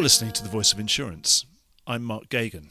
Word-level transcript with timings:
You're 0.00 0.04
listening 0.04 0.32
to 0.32 0.42
The 0.42 0.48
Voice 0.48 0.72
of 0.72 0.80
Insurance. 0.80 1.44
I'm 1.86 2.02
Mark 2.02 2.30
Geoghegan. 2.30 2.70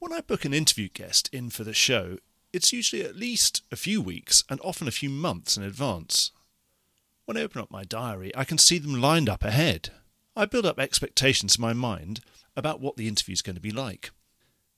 When 0.00 0.12
I 0.12 0.20
book 0.20 0.44
an 0.44 0.52
interview 0.52 0.88
guest 0.88 1.30
in 1.32 1.48
for 1.48 1.62
the 1.62 1.72
show, 1.72 2.18
it's 2.52 2.72
usually 2.72 3.04
at 3.04 3.14
least 3.14 3.62
a 3.70 3.76
few 3.76 4.02
weeks 4.02 4.42
and 4.50 4.60
often 4.64 4.88
a 4.88 4.90
few 4.90 5.08
months 5.10 5.56
in 5.56 5.62
advance. 5.62 6.32
When 7.24 7.36
I 7.36 7.42
open 7.42 7.60
up 7.60 7.70
my 7.70 7.84
diary, 7.84 8.32
I 8.36 8.42
can 8.42 8.58
see 8.58 8.78
them 8.78 9.00
lined 9.00 9.28
up 9.28 9.44
ahead. 9.44 9.90
I 10.34 10.44
build 10.44 10.66
up 10.66 10.80
expectations 10.80 11.54
in 11.54 11.62
my 11.62 11.72
mind 11.72 12.18
about 12.56 12.80
what 12.80 12.96
the 12.96 13.06
interview 13.06 13.34
is 13.34 13.42
going 13.42 13.54
to 13.54 13.62
be 13.62 13.70
like. 13.70 14.10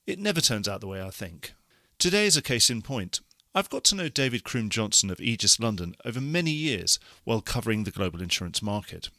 It 0.05 0.19
never 0.19 0.41
turns 0.41 0.67
out 0.67 0.79
the 0.79 0.87
way 0.87 1.01
I 1.01 1.09
think. 1.09 1.55
Today 1.97 2.27
is 2.27 2.37
a 2.37 2.43
case 2.43 2.69
in 2.69 2.83
point. 2.83 3.19
I've 3.55 3.71
got 3.71 3.83
to 3.85 3.95
know 3.95 4.09
David 4.09 4.43
Croom 4.43 4.69
Johnson 4.69 5.09
of 5.09 5.19
Aegis 5.19 5.59
London 5.59 5.95
over 6.05 6.21
many 6.21 6.51
years 6.51 6.99
while 7.23 7.41
covering 7.41 7.83
the 7.83 7.89
global 7.89 8.21
insurance 8.21 8.61
market. 8.61 9.09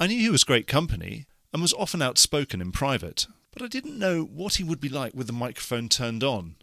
I 0.00 0.08
knew 0.08 0.18
he 0.18 0.28
was 0.28 0.42
great 0.42 0.66
company 0.66 1.26
and 1.52 1.62
was 1.62 1.74
often 1.74 2.02
outspoken 2.02 2.60
in 2.60 2.72
private, 2.72 3.26
but 3.52 3.62
I 3.62 3.66
didn't 3.66 3.98
know 3.98 4.22
what 4.22 4.54
he 4.54 4.64
would 4.64 4.80
be 4.80 4.88
like 4.88 5.14
with 5.14 5.26
the 5.26 5.32
microphone 5.32 5.88
turned 5.88 6.22
on. 6.22 6.56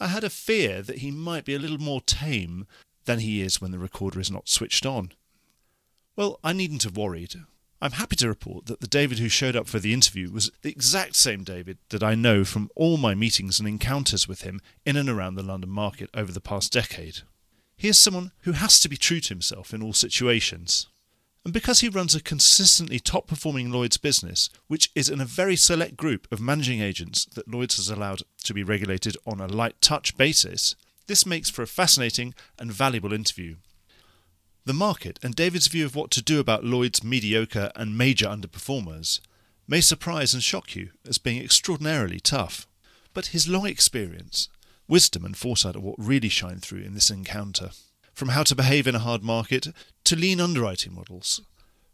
I 0.00 0.08
had 0.08 0.24
a 0.24 0.30
fear 0.30 0.82
that 0.82 0.98
he 0.98 1.10
might 1.10 1.44
be 1.44 1.54
a 1.54 1.58
little 1.58 1.78
more 1.78 2.00
tame 2.00 2.66
than 3.04 3.20
he 3.20 3.40
is 3.40 3.60
when 3.60 3.70
the 3.70 3.78
recorder 3.78 4.20
is 4.20 4.30
not 4.30 4.48
switched 4.48 4.84
on. 4.84 5.12
Well, 6.16 6.38
I 6.42 6.52
needn't 6.52 6.82
have 6.82 6.96
worried. 6.96 7.34
I'm 7.80 7.92
happy 7.92 8.16
to 8.16 8.28
report 8.28 8.66
that 8.66 8.80
the 8.80 8.86
David 8.86 9.18
who 9.18 9.28
showed 9.28 9.56
up 9.56 9.66
for 9.66 9.80
the 9.80 9.92
interview 9.92 10.30
was 10.30 10.52
the 10.62 10.70
exact 10.70 11.16
same 11.16 11.42
David 11.42 11.78
that 11.88 12.02
I 12.02 12.14
know 12.14 12.44
from 12.44 12.70
all 12.76 12.96
my 12.96 13.14
meetings 13.14 13.58
and 13.58 13.68
encounters 13.68 14.28
with 14.28 14.42
him 14.42 14.60
in 14.86 14.96
and 14.96 15.08
around 15.08 15.34
the 15.34 15.42
London 15.42 15.70
market 15.70 16.08
over 16.14 16.30
the 16.30 16.40
past 16.40 16.72
decade. 16.72 17.22
He 17.76 17.88
is 17.88 17.98
someone 17.98 18.30
who 18.42 18.52
has 18.52 18.78
to 18.80 18.88
be 18.88 18.96
true 18.96 19.18
to 19.18 19.28
himself 19.30 19.74
in 19.74 19.82
all 19.82 19.92
situations. 19.92 20.86
And 21.44 21.52
because 21.52 21.80
he 21.80 21.88
runs 21.88 22.14
a 22.14 22.22
consistently 22.22 23.00
top 23.00 23.26
performing 23.26 23.70
Lloyd's 23.70 23.96
business, 23.96 24.48
which 24.68 24.90
is 24.94 25.08
in 25.08 25.20
a 25.20 25.24
very 25.24 25.56
select 25.56 25.96
group 25.96 26.30
of 26.30 26.40
managing 26.40 26.80
agents 26.80 27.24
that 27.34 27.48
Lloyd's 27.48 27.76
has 27.76 27.88
allowed 27.88 28.22
to 28.44 28.54
be 28.54 28.62
regulated 28.62 29.16
on 29.26 29.40
a 29.40 29.48
light 29.48 29.80
touch 29.80 30.16
basis, 30.16 30.76
this 31.08 31.26
makes 31.26 31.50
for 31.50 31.62
a 31.62 31.66
fascinating 31.66 32.32
and 32.58 32.72
valuable 32.72 33.12
interview. 33.12 33.56
The 34.64 34.72
market 34.72 35.18
and 35.20 35.34
David's 35.34 35.66
view 35.66 35.84
of 35.84 35.96
what 35.96 36.12
to 36.12 36.22
do 36.22 36.38
about 36.38 36.64
Lloyd's 36.64 37.02
mediocre 37.02 37.72
and 37.74 37.98
major 37.98 38.26
underperformers 38.26 39.20
may 39.66 39.80
surprise 39.80 40.34
and 40.34 40.42
shock 40.42 40.76
you 40.76 40.90
as 41.08 41.18
being 41.18 41.42
extraordinarily 41.42 42.20
tough. 42.20 42.68
But 43.14 43.26
his 43.26 43.48
long 43.48 43.66
experience, 43.66 44.48
wisdom, 44.86 45.24
and 45.24 45.36
foresight 45.36 45.74
are 45.74 45.80
what 45.80 45.96
really 45.98 46.28
shine 46.28 46.60
through 46.60 46.82
in 46.82 46.94
this 46.94 47.10
encounter 47.10 47.70
from 48.14 48.28
how 48.28 48.42
to 48.44 48.54
behave 48.54 48.86
in 48.86 48.94
a 48.94 49.00
hard 49.00 49.22
market 49.22 49.68
to 50.04 50.16
lean 50.16 50.40
underwriting 50.40 50.94
models, 50.94 51.40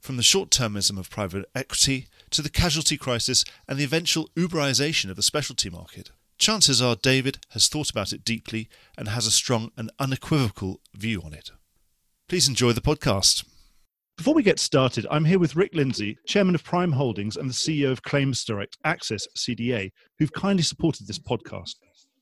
from 0.01 0.17
the 0.17 0.23
short 0.23 0.51
termism 0.51 0.99
of 0.99 1.11
private 1.11 1.49
equity 1.55 2.07
to 2.31 2.43
the 2.43 2.51
casualty 2.51 2.97
crisis 2.97 3.45
and 3.67 3.79
the 3.79 3.85
eventual 3.85 4.29
Uberization 4.37 5.11
of 5.11 5.17
the 5.17 5.23
specialty 5.23 5.71
market. 5.71 6.11
Chances 6.39 6.81
are 6.81 6.95
David 6.95 7.39
has 7.51 7.67
thought 7.67 7.91
about 7.91 8.13
it 8.13 8.25
deeply 8.25 8.69
and 8.97 9.09
has 9.09 9.27
a 9.27 9.31
strong 9.31 9.73
and 9.77 9.91
unequivocal 9.99 10.81
view 10.95 11.21
on 11.23 11.35
it. 11.35 11.51
Please 12.29 12.49
enjoy 12.49 12.73
the 12.73 12.81
podcast. 12.81 13.45
Before 14.17 14.35
we 14.35 14.43
get 14.43 14.59
started, 14.59 15.07
I'm 15.11 15.25
here 15.25 15.39
with 15.39 15.57
Rick 15.57 15.75
Lindsay, 15.75 16.19
Chairman 16.27 16.55
of 16.55 16.65
Prime 16.65 16.93
Holdings 16.93 17.37
and 17.37 17.49
the 17.49 17.55
CEO 17.55 17.91
of 17.91 18.03
Claims 18.03 18.45
Direct 18.45 18.77
Access 18.85 19.27
CDA, 19.37 19.91
who've 20.19 20.33
kindly 20.33 20.63
supported 20.63 21.07
this 21.07 21.19
podcast. 21.19 21.77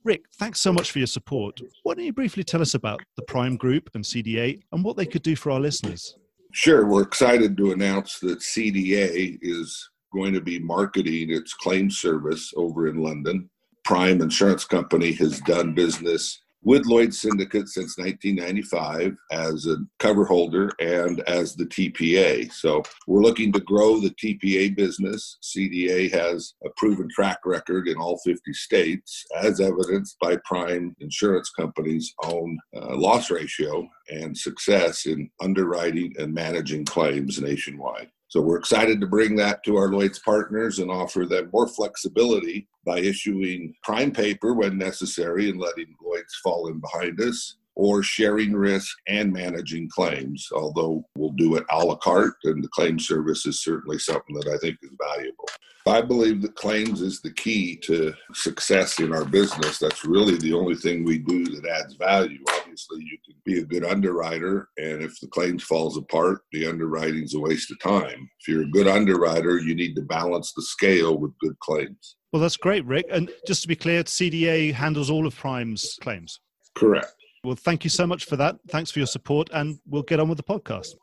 Rick, 0.07 0.27
thanks 0.39 0.61
so 0.61 0.73
much 0.73 0.93
for 0.93 0.99
your 0.99 1.09
support. 1.09 1.61
Why 1.83 1.95
don't 1.95 2.05
you 2.05 2.13
briefly 2.13 2.45
tell 2.45 2.63
us 2.63 2.75
about 2.75 3.01
the 3.17 3.23
Prime 3.23 3.57
Group 3.57 3.91
and 3.93 4.05
CDA 4.05 4.63
and 4.71 4.85
what 4.85 4.97
they 4.97 5.05
could 5.05 5.25
do 5.25 5.35
for 5.35 5.51
our 5.51 5.59
listeners? 5.59 6.17
Sure. 6.53 6.87
We're 6.87 7.03
excited 7.03 7.57
to 7.57 7.73
announce 7.73 8.21
that 8.21 8.39
CDA 8.39 9.37
is 9.43 9.91
going 10.15 10.33
to 10.35 10.41
be 10.41 10.61
marketing 10.61 11.33
its 11.33 11.55
claim 11.55 11.91
service 11.91 12.53
over 12.57 12.87
in 12.87 13.03
London. 13.03 13.51
Prime 13.85 14.23
Insurance 14.23 14.65
Company 14.65 15.11
has 15.15 15.41
done 15.41 15.75
business 15.75 16.41
with 16.67 16.85
Lloyd 16.85 17.15
Syndicate 17.15 17.69
since 17.69 17.97
1995 17.97 19.17
as 19.31 19.67
a 19.67 19.77
cover 20.01 20.25
holder 20.25 20.73
and 20.81 21.21
as 21.29 21.55
the 21.55 21.65
TPA. 21.65 22.53
So 22.53 22.83
we're 23.07 23.23
looking 23.23 23.53
to 23.53 23.61
grow 23.61 24.01
the 24.01 24.11
TPA 24.11 24.75
business. 24.75 25.39
CDA 25.45 26.13
has 26.13 26.55
a 26.65 26.71
proven 26.77 27.09
track 27.09 27.39
record 27.45 27.87
in 27.87 27.99
all 27.99 28.19
50 28.25 28.53
states, 28.53 29.25
as 29.41 29.61
evidenced 29.61 30.17
by 30.21 30.39
Prime 30.45 30.97
Insurance 30.99 31.51
Company's 31.51 32.13
own 32.25 32.59
uh, 32.75 32.97
loss 32.97 33.31
ratio 33.31 33.89
and 34.11 34.37
success 34.37 35.07
in 35.07 35.31
underwriting 35.41 36.13
and 36.19 36.35
managing 36.35 36.85
claims 36.85 37.41
nationwide. 37.41 38.11
So 38.37 38.43
we're 38.43 38.59
excited 38.59 39.01
to 39.01 39.07
bring 39.07 39.35
that 39.37 39.65
to 39.65 39.77
our 39.77 39.89
Lloyd's 39.89 40.19
partners 40.19 40.79
and 40.79 40.91
offer 40.91 41.25
them 41.25 41.49
more 41.55 41.67
flexibility 41.67 42.69
by 42.85 42.99
issuing 42.99 43.73
prime 43.83 44.11
paper 44.11 44.53
when 44.53 44.77
necessary 44.77 45.49
and 45.49 45.59
letting 45.59 45.97
Lloyd's 46.05 46.35
fall 46.45 46.69
in 46.69 46.79
behind 46.79 47.19
us, 47.19 47.57
or 47.77 48.03
sharing 48.03 48.53
risk 48.53 48.95
and 49.09 49.33
managing 49.33 49.89
claims, 49.89 50.49
although 50.55 51.03
we'll 51.17 51.33
do 51.33 51.57
it 51.57 51.65
a 51.71 51.79
la 51.83 51.97
carte, 51.97 52.37
and 52.45 52.63
the 52.63 52.69
claim 52.69 52.99
service 52.99 53.47
is 53.47 53.63
certainly 53.63 53.99
something 53.99 54.37
that 54.37 54.49
I 54.49 54.59
think 54.59 54.77
is 54.83 54.91
valuable. 55.01 55.49
I 55.89 56.01
believe 56.01 56.43
that 56.43 56.57
claims 56.57 57.01
is 57.01 57.21
the 57.21 57.33
key 57.33 57.77
to 57.85 58.13
success 58.33 58.99
in 58.99 59.13
our 59.13 59.25
business. 59.25 59.79
That's 59.79 60.05
really 60.05 60.37
the 60.37 60.53
only 60.53 60.75
thing 60.75 61.05
we 61.05 61.19
do 61.19 61.45
that 61.45 61.69
adds 61.69 61.95
value. 61.95 62.39
Obviously, 62.59 62.99
you 63.01 63.19
can 63.25 63.37
be 63.45 63.61
a 63.61 63.65
good 63.65 63.85
underwriter, 63.85 64.69
and 64.79 65.03
if 65.03 65.21
the 65.21 65.29
claims 65.29 65.63
falls 65.63 65.97
apart, 65.97 66.43
the 66.53 66.67
underwriting's 66.67 67.35
a 67.35 67.41
waste 67.41 67.71
of 67.71 67.79
time. 67.81 68.29
If 68.41 68.49
you're 68.49 68.63
a 68.63 68.71
good 68.71 68.89
underwriter, 68.89 69.59
you 69.59 69.75
need 69.75 69.95
to 69.97 70.03
balance 70.03 70.53
the 70.53 70.63
scale 70.63 71.19
with 71.19 71.39
good 71.39 71.59
claims. 71.61 72.17
Well, 72.33 72.43
that's 72.43 72.57
great, 72.57 72.85
Rick. 72.85 73.07
And 73.11 73.31
just 73.47 73.63
to 73.63 73.69
be 73.69 73.77
clear, 73.77 74.03
CDA 74.03 74.73
handles 74.73 75.09
all 75.09 75.27
of 75.27 75.37
Prime's 75.37 75.97
claims. 76.03 76.41
Correct. 76.75 77.15
Well, 77.45 77.55
thank 77.57 77.85
you 77.85 77.91
so 77.91 78.07
much 78.07 78.25
for 78.25 78.37
that. 78.37 78.57
Thanks 78.69 78.91
for 78.91 78.99
your 78.99 79.07
support, 79.07 79.49
and 79.53 79.79
we'll 79.87 80.03
get 80.03 80.21
on 80.21 80.29
with 80.29 80.39
the 80.39 80.45
podcast. 80.45 80.95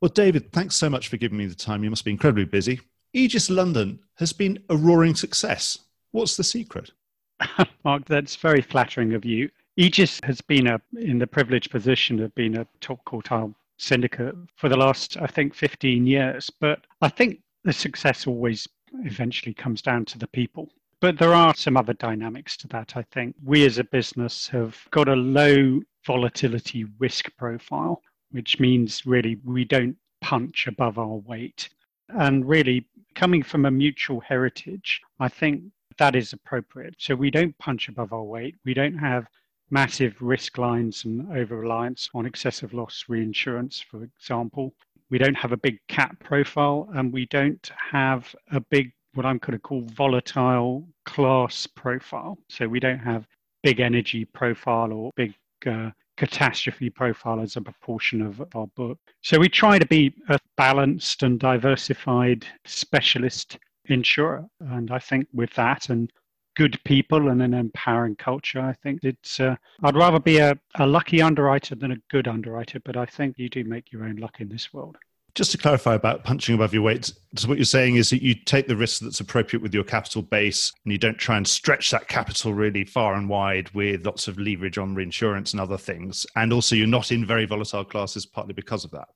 Well, 0.00 0.10
David, 0.10 0.52
thanks 0.52 0.76
so 0.76 0.90
much 0.90 1.08
for 1.08 1.16
giving 1.16 1.38
me 1.38 1.46
the 1.46 1.54
time. 1.54 1.82
You 1.82 1.90
must 1.90 2.04
be 2.04 2.10
incredibly 2.10 2.44
busy. 2.44 2.80
Aegis 3.12 3.50
London 3.50 3.98
has 4.16 4.32
been 4.32 4.62
a 4.68 4.76
roaring 4.76 5.14
success. 5.14 5.78
What's 6.12 6.36
the 6.36 6.44
secret? 6.44 6.92
Mark, 7.84 8.04
that's 8.04 8.36
very 8.36 8.62
flattering 8.62 9.14
of 9.14 9.24
you. 9.24 9.50
Aegis 9.76 10.20
has 10.24 10.40
been 10.40 10.66
a, 10.66 10.80
in 10.98 11.18
the 11.18 11.26
privileged 11.26 11.70
position 11.70 12.20
of 12.20 12.34
being 12.34 12.56
a 12.56 12.66
top 12.80 13.04
quartile 13.04 13.54
syndicate 13.78 14.34
for 14.56 14.68
the 14.68 14.76
last, 14.76 15.16
I 15.16 15.26
think, 15.26 15.54
15 15.54 16.06
years. 16.06 16.50
But 16.60 16.86
I 17.00 17.08
think 17.08 17.40
the 17.64 17.72
success 17.72 18.26
always 18.26 18.68
eventually 19.04 19.54
comes 19.54 19.82
down 19.82 20.04
to 20.06 20.18
the 20.18 20.26
people. 20.26 20.68
But 21.00 21.18
there 21.18 21.32
are 21.32 21.54
some 21.54 21.76
other 21.76 21.94
dynamics 21.94 22.56
to 22.58 22.68
that. 22.68 22.96
I 22.96 23.02
think 23.10 23.34
we 23.42 23.64
as 23.64 23.78
a 23.78 23.84
business 23.84 24.48
have 24.48 24.76
got 24.90 25.08
a 25.08 25.16
low 25.16 25.80
volatility 26.06 26.84
risk 26.98 27.34
profile, 27.38 28.02
which 28.32 28.60
means 28.60 29.06
really 29.06 29.38
we 29.44 29.64
don't 29.64 29.96
punch 30.20 30.66
above 30.66 30.98
our 30.98 31.16
weight. 31.16 31.70
And 32.10 32.46
really, 32.46 32.86
coming 33.14 33.42
from 33.42 33.66
a 33.66 33.70
mutual 33.70 34.20
heritage, 34.20 35.00
I 35.18 35.28
think 35.28 35.64
that 35.98 36.16
is 36.16 36.32
appropriate. 36.32 36.94
So 36.98 37.14
we 37.14 37.30
don't 37.30 37.56
punch 37.58 37.88
above 37.88 38.12
our 38.12 38.22
weight. 38.22 38.56
We 38.64 38.74
don't 38.74 38.96
have 38.96 39.26
massive 39.70 40.20
risk 40.20 40.58
lines 40.58 41.04
and 41.04 41.30
over 41.36 41.56
reliance 41.56 42.10
on 42.14 42.26
excess 42.26 42.62
of 42.62 42.74
loss 42.74 43.04
reinsurance, 43.08 43.80
for 43.80 44.02
example. 44.02 44.74
We 45.10 45.18
don't 45.18 45.36
have 45.36 45.52
a 45.52 45.56
big 45.56 45.78
cat 45.88 46.16
profile 46.20 46.88
and 46.94 47.12
we 47.12 47.26
don't 47.26 47.70
have 47.92 48.34
a 48.52 48.60
big 48.60 48.92
what 49.14 49.26
I'm 49.26 49.38
going 49.38 49.52
to 49.52 49.58
call 49.58 49.82
volatile 49.82 50.86
class 51.04 51.66
profile. 51.66 52.38
So 52.48 52.68
we 52.68 52.78
don't 52.78 53.00
have 53.00 53.26
big 53.62 53.80
energy 53.80 54.24
profile 54.24 54.92
or 54.92 55.10
big 55.16 55.34
uh, 55.66 55.90
catastrophe 56.20 56.90
profile 56.90 57.40
as 57.40 57.56
a 57.56 57.62
proportion 57.62 58.20
of 58.20 58.42
our 58.54 58.66
book. 58.76 58.98
So 59.22 59.38
we 59.38 59.48
try 59.48 59.78
to 59.78 59.86
be 59.86 60.12
a 60.28 60.38
balanced 60.58 61.22
and 61.22 61.40
diversified 61.40 62.44
specialist 62.66 63.58
insurer. 63.86 64.44
And 64.60 64.90
I 64.90 64.98
think 64.98 65.28
with 65.32 65.54
that 65.54 65.88
and 65.88 66.12
good 66.56 66.78
people 66.84 67.30
and 67.30 67.40
an 67.40 67.54
empowering 67.54 68.16
culture, 68.16 68.60
I 68.60 68.74
think 68.82 69.00
it's, 69.02 69.40
uh, 69.40 69.56
I'd 69.82 69.96
rather 69.96 70.20
be 70.20 70.36
a, 70.36 70.58
a 70.74 70.86
lucky 70.86 71.22
underwriter 71.22 71.74
than 71.74 71.92
a 71.92 72.02
good 72.10 72.28
underwriter, 72.28 72.80
but 72.80 72.98
I 72.98 73.06
think 73.06 73.38
you 73.38 73.48
do 73.48 73.64
make 73.64 73.90
your 73.90 74.04
own 74.04 74.16
luck 74.16 74.40
in 74.40 74.50
this 74.50 74.74
world. 74.74 74.98
Just 75.40 75.52
to 75.52 75.56
clarify 75.56 75.94
about 75.94 76.22
punching 76.22 76.54
above 76.54 76.74
your 76.74 76.82
weight, 76.82 77.10
so 77.34 77.48
what 77.48 77.56
you're 77.56 77.64
saying 77.64 77.96
is 77.96 78.10
that 78.10 78.20
you 78.20 78.34
take 78.34 78.68
the 78.68 78.76
risk 78.76 79.00
that's 79.00 79.20
appropriate 79.20 79.62
with 79.62 79.72
your 79.72 79.84
capital 79.84 80.20
base 80.20 80.70
and 80.84 80.92
you 80.92 80.98
don't 80.98 81.16
try 81.16 81.38
and 81.38 81.48
stretch 81.48 81.90
that 81.92 82.08
capital 82.08 82.52
really 82.52 82.84
far 82.84 83.14
and 83.14 83.26
wide 83.26 83.70
with 83.70 84.04
lots 84.04 84.28
of 84.28 84.38
leverage 84.38 84.76
on 84.76 84.94
reinsurance 84.94 85.52
and 85.52 85.60
other 85.62 85.78
things. 85.78 86.26
And 86.36 86.52
also, 86.52 86.76
you're 86.76 86.86
not 86.86 87.10
in 87.10 87.24
very 87.24 87.46
volatile 87.46 87.86
classes 87.86 88.26
partly 88.26 88.52
because 88.52 88.84
of 88.84 88.90
that. 88.90 89.08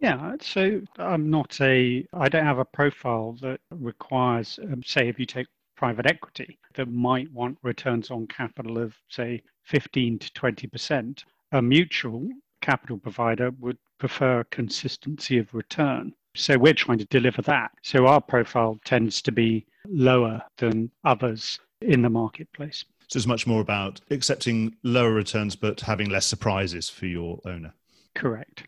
Yeah, 0.00 0.34
so 0.40 0.80
I'm 0.96 1.30
not 1.30 1.60
a, 1.60 2.04
I 2.14 2.28
don't 2.28 2.46
have 2.46 2.58
a 2.58 2.64
profile 2.64 3.36
that 3.40 3.60
requires, 3.70 4.58
um, 4.64 4.82
say, 4.84 5.08
if 5.08 5.20
you 5.20 5.26
take 5.26 5.46
private 5.76 6.06
equity 6.06 6.58
that 6.74 6.90
might 6.90 7.30
want 7.30 7.58
returns 7.62 8.10
on 8.10 8.26
capital 8.26 8.76
of, 8.76 8.96
say, 9.08 9.40
15 9.66 10.18
to 10.18 10.30
20%. 10.32 11.22
A 11.52 11.62
mutual 11.62 12.28
capital 12.60 12.98
provider 12.98 13.50
would 13.58 13.78
prefer 13.98 14.44
consistency 14.50 15.38
of 15.38 15.52
return. 15.54 16.12
So 16.34 16.58
we're 16.58 16.74
trying 16.74 16.98
to 16.98 17.04
deliver 17.06 17.42
that. 17.42 17.72
So 17.82 18.06
our 18.06 18.20
profile 18.20 18.78
tends 18.84 19.20
to 19.22 19.32
be 19.32 19.66
lower 19.86 20.42
than 20.58 20.90
others 21.04 21.58
in 21.80 22.02
the 22.02 22.10
marketplace. 22.10 22.84
So 23.08 23.16
it's 23.16 23.26
much 23.26 23.46
more 23.46 23.60
about 23.60 24.00
accepting 24.10 24.76
lower 24.84 25.12
returns 25.12 25.56
but 25.56 25.80
having 25.80 26.10
less 26.10 26.26
surprises 26.26 26.88
for 26.88 27.06
your 27.06 27.40
owner. 27.44 27.74
Correct. 28.14 28.64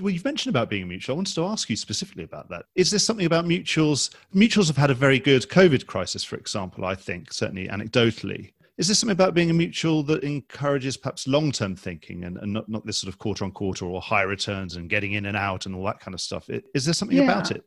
Well, 0.00 0.10
you've 0.10 0.24
mentioned 0.24 0.54
about 0.54 0.68
being 0.68 0.82
a 0.82 0.86
mutual. 0.86 1.14
I 1.14 1.16
wanted 1.16 1.34
to 1.36 1.46
ask 1.46 1.70
you 1.70 1.76
specifically 1.76 2.24
about 2.24 2.50
that. 2.50 2.66
Is 2.74 2.90
there 2.90 2.98
something 2.98 3.24
about 3.24 3.46
mutuals? 3.46 4.14
Mutuals 4.34 4.66
have 4.66 4.76
had 4.76 4.90
a 4.90 4.94
very 4.94 5.18
good 5.18 5.48
COVID 5.48 5.86
crisis, 5.86 6.22
for 6.22 6.36
example, 6.36 6.84
I 6.84 6.94
think, 6.94 7.32
certainly 7.32 7.68
anecdotally. 7.68 8.52
Is 8.78 8.88
this 8.88 8.98
something 8.98 9.12
about 9.12 9.32
being 9.32 9.50
a 9.50 9.54
mutual 9.54 10.02
that 10.04 10.22
encourages 10.22 10.98
perhaps 10.98 11.26
long 11.26 11.50
term 11.50 11.76
thinking 11.76 12.24
and, 12.24 12.36
and 12.36 12.52
not, 12.52 12.68
not 12.68 12.84
this 12.84 12.98
sort 12.98 13.12
of 13.12 13.18
quarter 13.18 13.44
on 13.44 13.52
quarter 13.52 13.86
or 13.86 14.02
high 14.02 14.22
returns 14.22 14.76
and 14.76 14.90
getting 14.90 15.12
in 15.12 15.26
and 15.26 15.36
out 15.36 15.64
and 15.64 15.74
all 15.74 15.84
that 15.84 16.00
kind 16.00 16.14
of 16.14 16.20
stuff? 16.20 16.50
Is 16.74 16.84
there 16.84 16.94
something 16.94 17.16
yeah. 17.16 17.24
about 17.24 17.50
it? 17.50 17.64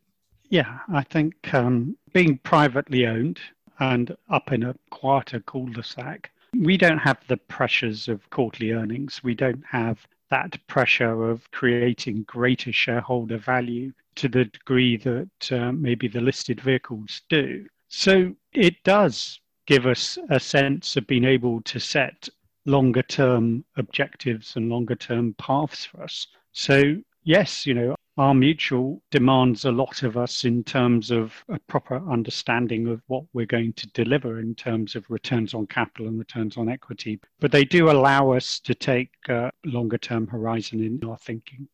Yeah, 0.50 0.79
I 0.91 1.03
think 1.03 1.53
um, 1.53 1.97
being 2.13 2.38
privately 2.39 3.07
owned 3.07 3.39
and 3.79 4.15
up 4.29 4.51
in 4.51 4.63
a 4.63 4.75
quieter 4.91 5.39
cul-de-sac, 5.39 6.31
we 6.59 6.77
don't 6.77 6.97
have 6.97 7.19
the 7.27 7.38
pressures 7.38 8.07
of 8.07 8.27
quarterly 8.29 8.71
earnings. 8.71 9.21
We 9.23 9.35
don't 9.35 9.63
have 9.69 10.07
that 10.29 10.59
pressure 10.67 11.29
of 11.29 11.50
creating 11.51 12.23
greater 12.23 12.71
shareholder 12.71 13.38
value 13.38 13.94
to 14.15 14.27
the 14.27 14.45
degree 14.45 14.97
that 14.97 15.51
uh, 15.51 15.71
maybe 15.71 16.07
the 16.07 16.21
listed 16.21 16.61
vehicles 16.61 17.21
do. 17.29 17.65
So 17.88 18.35
it 18.53 18.83
does 18.83 19.39
give 19.69 19.86
us 19.86 20.18
a 20.31 20.39
sense 20.39 20.98
of 20.98 21.06
being 21.06 21.24
able 21.24 21.62
to 21.62 21.80
set 21.80 22.27
longer 22.66 23.04
term 23.04 23.63
objectives 23.77 24.56
and 24.56 24.68
longer 24.68 24.95
term 24.95 25.36
paths 25.38 25.86
for 25.86 26.01
us. 26.01 26.25
So, 26.54 26.95
yes, 27.24 27.68
you 27.68 27.75
know, 27.75 27.95
our 28.18 28.33
mutual 28.33 29.04
demands 29.12 29.66
a 29.66 29.71
lot 29.71 30.01
of 30.01 30.18
us 30.18 30.44
in 30.44 30.63
terms 30.63 31.12
of 31.12 31.36
a 31.50 31.60
proper 31.68 31.98
understanding 32.10 32.88
of 32.88 33.04
what 33.06 33.25
we're 33.33 33.45
going 33.45 33.74
to 33.74 33.88
deliver 33.92 34.39
in 34.39 34.56
terms 34.56 34.95
of 34.95 35.06
returns 35.07 35.54
on 35.54 35.68
capital 35.68 36.07
and 36.07 36.18
returns 36.18 36.57
on 36.57 36.68
equity. 36.68 37.19
But 37.39 37.51
they 37.51 37.63
do 37.63 37.92
allow 37.92 38.31
us 38.31 38.60
to 38.62 38.74
take 38.74 39.12
a 39.27 39.51
longer 39.66 40.00
term 40.00 40.25
horizon 40.25 40.80
in 40.80 41.07
our 41.07 41.18
thinking. 41.19 41.68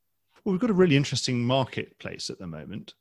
Well, 0.44 0.52
we've 0.52 0.62
got 0.62 0.70
a 0.70 0.74
really 0.74 0.98
interesting 0.98 1.46
marketplace 1.46 2.30
at 2.30 2.40
the 2.40 2.48
moment. 2.48 2.94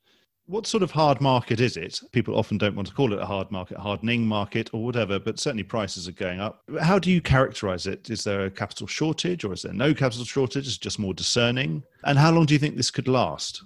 What 0.47 0.67
sort 0.67 0.83
of 0.83 0.91
hard 0.91 1.23
market 1.23 1.59
is 1.59 1.79
it? 1.79 2.01
People 2.13 2.37
often 2.37 2.59
don't 2.59 2.77
want 2.77 2.89
to 2.89 2.95
call 2.95 3.15
it 3.15 3.19
a 3.19 3.25
hard 3.25 3.51
market, 3.51 3.79
hardening 3.79 4.27
market, 4.27 4.69
or 4.75 4.85
whatever, 4.85 5.19
but 5.19 5.39
certainly 5.39 5.63
prices 5.63 6.07
are 6.07 6.13
going 6.13 6.39
up. 6.39 6.63
How 6.83 6.99
do 6.99 7.11
you 7.11 7.23
characterize 7.23 7.87
it? 7.87 8.11
Is 8.11 8.25
there 8.25 8.45
a 8.45 8.51
capital 8.51 8.87
shortage 8.87 9.45
or 9.45 9.55
is 9.55 9.63
there 9.63 9.73
no 9.73 9.95
capital 9.95 10.25
shortage? 10.25 10.67
Is 10.67 10.77
just 10.77 10.99
more 10.99 11.15
discerning? 11.15 11.83
And 12.05 12.19
how 12.19 12.31
long 12.31 12.45
do 12.45 12.53
you 12.53 12.61
think 12.61 12.77
this 12.77 12.91
could 12.91 13.09
last? 13.09 13.63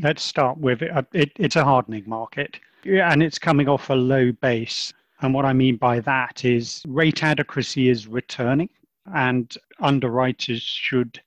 Let's 0.00 0.22
start 0.22 0.56
with 0.56 0.80
it. 0.80 0.90
Uh, 0.90 1.02
it 1.12 1.32
it's 1.36 1.56
a 1.56 1.64
hardening 1.64 2.04
market 2.06 2.58
and 2.86 3.22
it's 3.22 3.38
coming 3.38 3.68
off 3.68 3.90
a 3.90 3.94
low 3.94 4.32
base. 4.32 4.92
And 5.20 5.34
what 5.34 5.44
I 5.44 5.52
mean 5.52 5.76
by 5.76 6.00
that 6.00 6.46
is 6.46 6.82
rate 6.88 7.22
adequacy 7.22 7.88
is 7.88 8.06
returning, 8.06 8.68
and 9.14 9.54
underwriters 9.80 10.62
should 10.62 11.20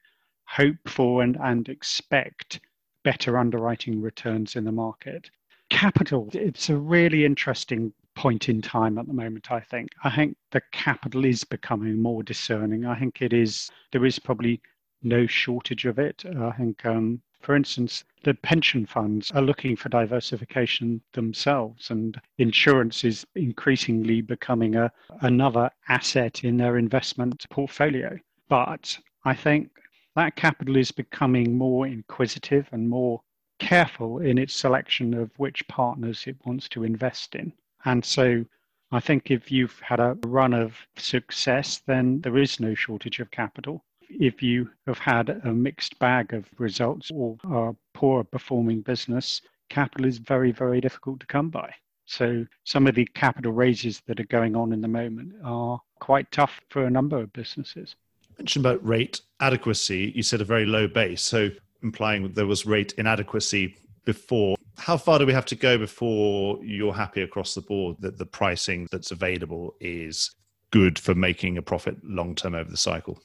hope 0.45 0.77
for 0.87 1.21
and, 1.21 1.37
and 1.41 1.69
expect 1.69 2.59
better 3.07 3.37
underwriting 3.37 4.01
returns 4.01 4.57
in 4.57 4.65
the 4.65 4.71
market. 4.85 5.29
Capital, 5.69 6.29
it's 6.33 6.69
a 6.69 6.75
really 6.75 7.23
interesting 7.23 7.93
point 8.15 8.49
in 8.49 8.61
time 8.61 8.97
at 8.97 9.07
the 9.07 9.13
moment, 9.13 9.49
I 9.49 9.61
think. 9.61 9.87
I 10.03 10.13
think 10.13 10.35
the 10.51 10.61
capital 10.73 11.23
is 11.23 11.45
becoming 11.45 12.01
more 12.01 12.21
discerning. 12.21 12.85
I 12.85 12.99
think 12.99 13.21
it 13.21 13.31
is, 13.31 13.71
there 13.93 14.05
is 14.05 14.19
probably 14.19 14.59
no 15.03 15.25
shortage 15.25 15.85
of 15.85 15.99
it. 15.99 16.25
I 16.25 16.51
think, 16.51 16.85
um, 16.85 17.21
for 17.39 17.55
instance, 17.55 18.03
the 18.25 18.33
pension 18.33 18.85
funds 18.85 19.31
are 19.31 19.41
looking 19.41 19.77
for 19.77 19.87
diversification 19.87 21.01
themselves, 21.13 21.89
and 21.91 22.19
insurance 22.39 23.05
is 23.05 23.25
increasingly 23.35 24.19
becoming 24.19 24.75
a, 24.75 24.91
another 25.21 25.69
asset 25.87 26.43
in 26.43 26.57
their 26.57 26.77
investment 26.77 27.45
portfolio. 27.49 28.19
But 28.49 28.99
I 29.23 29.33
think 29.33 29.69
that 30.17 30.35
capital 30.35 30.75
is 30.75 30.91
becoming 30.91 31.55
more 31.55 31.85
inquisitive 31.85 32.67
and 32.71 32.89
more 32.89 33.21
careful 33.59 34.17
in 34.17 34.39
its 34.39 34.55
selection 34.55 35.13
of 35.13 35.29
which 35.37 35.67
partners 35.67 36.23
it 36.25 36.35
wants 36.43 36.67
to 36.67 36.83
invest 36.83 37.35
in. 37.35 37.53
And 37.85 38.03
so 38.03 38.43
I 38.91 38.99
think 38.99 39.29
if 39.29 39.51
you've 39.51 39.79
had 39.79 39.99
a 39.99 40.17
run 40.25 40.55
of 40.55 40.75
success, 40.95 41.83
then 41.85 42.19
there 42.21 42.39
is 42.39 42.59
no 42.59 42.73
shortage 42.73 43.19
of 43.19 43.29
capital. 43.29 43.85
If 44.09 44.41
you 44.41 44.71
have 44.87 44.97
had 44.97 45.29
a 45.29 45.53
mixed 45.53 45.99
bag 45.99 46.33
of 46.33 46.49
results 46.57 47.11
or 47.11 47.37
a 47.43 47.75
poor 47.93 48.23
performing 48.23 48.81
business, 48.81 49.43
capital 49.69 50.07
is 50.07 50.17
very, 50.17 50.51
very 50.51 50.81
difficult 50.81 51.19
to 51.19 51.27
come 51.27 51.51
by. 51.51 51.71
So 52.07 52.43
some 52.63 52.87
of 52.87 52.95
the 52.95 53.05
capital 53.13 53.51
raises 53.51 54.01
that 54.07 54.19
are 54.19 54.25
going 54.25 54.55
on 54.55 54.73
in 54.73 54.81
the 54.81 54.87
moment 54.87 55.33
are 55.43 55.79
quite 55.99 56.31
tough 56.31 56.59
for 56.69 56.85
a 56.85 56.89
number 56.89 57.19
of 57.19 57.31
businesses 57.33 57.95
mentioned 58.37 58.65
about 58.65 58.85
rate 58.85 59.21
adequacy. 59.39 60.11
You 60.15 60.23
said 60.23 60.41
a 60.41 60.45
very 60.45 60.65
low 60.65 60.87
base, 60.87 61.21
so 61.21 61.49
implying 61.83 62.31
there 62.33 62.47
was 62.47 62.65
rate 62.65 62.93
inadequacy 62.97 63.75
before. 64.05 64.55
How 64.77 64.97
far 64.97 65.19
do 65.19 65.25
we 65.25 65.33
have 65.33 65.45
to 65.47 65.55
go 65.55 65.77
before 65.77 66.59
you're 66.63 66.93
happy 66.93 67.21
across 67.21 67.55
the 67.55 67.61
board 67.61 67.97
that 67.99 68.17
the 68.17 68.25
pricing 68.25 68.87
that's 68.91 69.11
available 69.11 69.75
is 69.79 70.31
good 70.71 70.99
for 70.99 71.15
making 71.15 71.57
a 71.57 71.61
profit 71.61 71.97
long 72.03 72.35
term 72.35 72.55
over 72.55 72.69
the 72.69 72.77
cycle? 72.77 73.19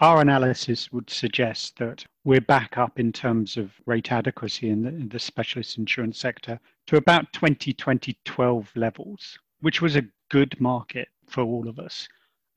Our 0.00 0.22
analysis 0.22 0.90
would 0.92 1.10
suggest 1.10 1.76
that 1.78 2.04
we're 2.24 2.40
back 2.40 2.78
up 2.78 2.98
in 2.98 3.12
terms 3.12 3.58
of 3.58 3.72
rate 3.84 4.10
adequacy 4.10 4.70
in 4.70 4.82
the, 4.82 4.88
in 4.88 5.08
the 5.10 5.18
specialist 5.18 5.76
insurance 5.76 6.18
sector 6.18 6.58
to 6.86 6.96
about 6.96 7.30
2012 7.34 8.70
levels, 8.74 9.38
which 9.60 9.82
was 9.82 9.96
a 9.96 10.06
good 10.30 10.58
market 10.58 11.08
for 11.26 11.42
all 11.42 11.68
of 11.68 11.78
us 11.78 12.08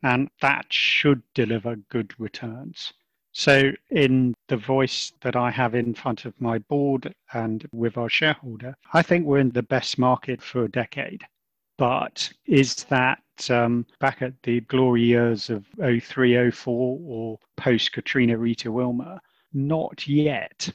and 0.04 0.30
that 0.42 0.66
should 0.70 1.24
deliver 1.34 1.78
good 1.90 2.14
returns. 2.20 2.94
So, 3.36 3.72
in 3.90 4.36
the 4.48 4.58
voice 4.58 5.12
that 5.22 5.36
I 5.36 5.50
have 5.50 5.74
in 5.74 5.96
front 5.96 6.26
of 6.26 6.40
my 6.40 6.60
board 6.60 7.16
and 7.34 7.68
with 7.72 7.98
our 7.98 8.10
shareholder, 8.10 8.76
I 8.94 9.02
think 9.02 9.26
we're 9.26 9.40
in 9.40 9.50
the 9.50 9.64
best 9.64 9.98
market 9.98 10.40
for 10.40 10.66
a 10.66 10.72
decade. 10.72 11.24
But 11.80 12.32
is 12.46 12.76
that 12.86 13.24
um, 13.50 13.88
back 14.00 14.22
at 14.22 14.34
the 14.44 14.62
glory 14.62 15.02
years 15.02 15.50
of 15.50 15.66
03, 15.80 16.52
04 16.52 17.00
or 17.04 17.40
post 17.58 17.92
Katrina 17.92 18.38
Rita 18.38 18.72
Wilma? 18.72 19.20
Not 19.52 20.08
yet. 20.08 20.70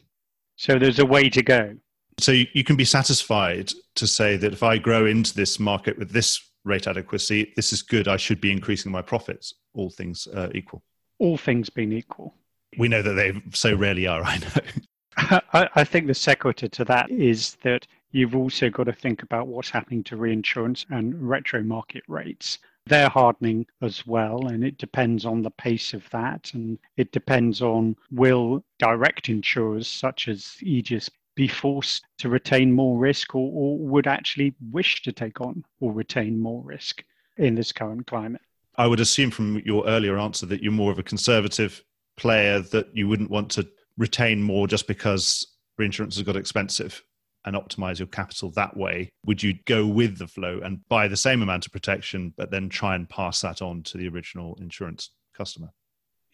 So, 0.57 0.81
there's 0.81 0.99
a 0.99 1.07
way 1.07 1.31
to 1.31 1.43
go. 1.43 1.77
So, 2.19 2.33
you 2.33 2.65
can 2.65 2.75
be 2.75 2.85
satisfied 2.85 3.71
to 3.95 4.09
say 4.09 4.37
that 4.37 4.53
if 4.53 4.65
I 4.65 4.79
grow 4.79 5.07
into 5.07 5.33
this 5.33 5.61
market 5.61 5.97
with 5.97 6.11
this 6.11 6.48
rate 6.65 6.87
adequacy, 6.87 7.53
this 7.57 7.73
is 7.73 7.83
good, 7.83 8.09
I 8.09 8.17
should 8.17 8.41
be 8.41 8.53
increasing 8.53 8.93
my 8.93 9.03
profits, 9.03 9.55
all 9.75 9.91
things 9.91 10.27
uh, 10.35 10.49
equal. 10.55 10.83
All 11.19 11.37
things 11.37 11.71
being 11.71 11.93
equal. 11.93 12.35
We 12.79 12.89
know 12.89 13.03
that 13.03 13.15
they 13.15 13.41
so 13.53 13.75
rarely 13.75 14.07
are, 14.07 14.23
I 14.23 14.39
know. 14.39 14.81
I, 15.53 15.69
I 15.75 15.85
think 15.85 16.07
the 16.07 16.15
sequitur 16.15 16.69
to 16.69 16.85
that 16.85 17.11
is 17.11 17.57
that 17.63 17.87
you've 18.13 18.37
also 18.37 18.71
got 18.71 18.85
to 18.85 18.93
think 18.93 19.23
about 19.23 19.49
what's 19.49 19.71
happening 19.71 20.05
to 20.05 20.17
reinsurance 20.17 20.87
and 20.91 21.29
retro 21.29 21.63
market 21.63 22.05
rates. 22.09 22.59
They're 22.87 23.09
hardening 23.09 23.67
as 23.83 24.07
well, 24.07 24.47
and 24.47 24.65
it 24.65 24.79
depends 24.79 25.27
on 25.27 25.43
the 25.43 25.51
pace 25.51 25.93
of 25.93 26.09
that. 26.11 26.53
And 26.55 26.79
it 26.97 27.13
depends 27.13 27.61
on 27.61 27.97
will 28.11 28.65
direct 28.79 29.29
insurers 29.29 29.89
such 29.89 30.29
as 30.29 30.57
Aegis 30.63 31.11
be 31.39 31.47
forced 31.47 32.05
to 32.19 32.29
retain 32.29 32.73
more 32.73 32.99
risk 32.99 33.33
or, 33.33 33.49
or 33.55 33.79
would 33.79 34.09
actually 34.09 34.53
wish 34.73 35.03
to 35.03 35.13
take 35.13 35.41
on 35.41 35.65
or 35.79 35.93
retain 35.93 36.37
more 36.37 36.65
risk 36.65 37.05
in 37.37 37.55
this 37.55 37.71
current 37.71 38.09
climate. 38.09 38.43
I 38.77 38.89
would 38.89 38.99
assume 38.99 39.31
from 39.31 39.61
your 39.65 39.87
earlier 39.87 40.19
answer 40.19 40.47
that 40.47 40.65
you're 40.65 40.73
more 40.73 40.91
of 40.91 40.99
a 40.99 41.03
conservative 41.05 41.85
player, 42.17 42.59
that 42.59 42.89
you 42.93 43.07
wouldn't 43.07 43.31
want 43.31 43.53
to 43.53 43.69
retain 43.97 44.43
more 44.43 44.67
just 44.67 44.89
because 44.89 45.47
reinsurance 45.79 46.17
has 46.17 46.25
got 46.25 46.35
expensive 46.35 47.05
and 47.45 47.55
optimize 47.55 48.01
your 48.01 48.09
capital 48.09 48.51
that 48.51 48.77
way. 48.77 49.09
Would 49.25 49.41
you 49.41 49.55
go 49.65 49.87
with 49.87 50.19
the 50.19 50.27
flow 50.27 50.59
and 50.65 50.81
buy 50.89 51.07
the 51.07 51.17
same 51.17 51.41
amount 51.41 51.67
of 51.67 51.73
protection, 51.73 52.35
but 52.37 52.51
then 52.51 52.69
try 52.69 52.97
and 52.97 53.09
pass 53.09 53.41
that 53.43 53.63
on 53.63 53.85
to 53.85 53.97
the 53.97 54.09
original 54.09 54.59
insurance 54.61 55.11
customer? 55.37 55.69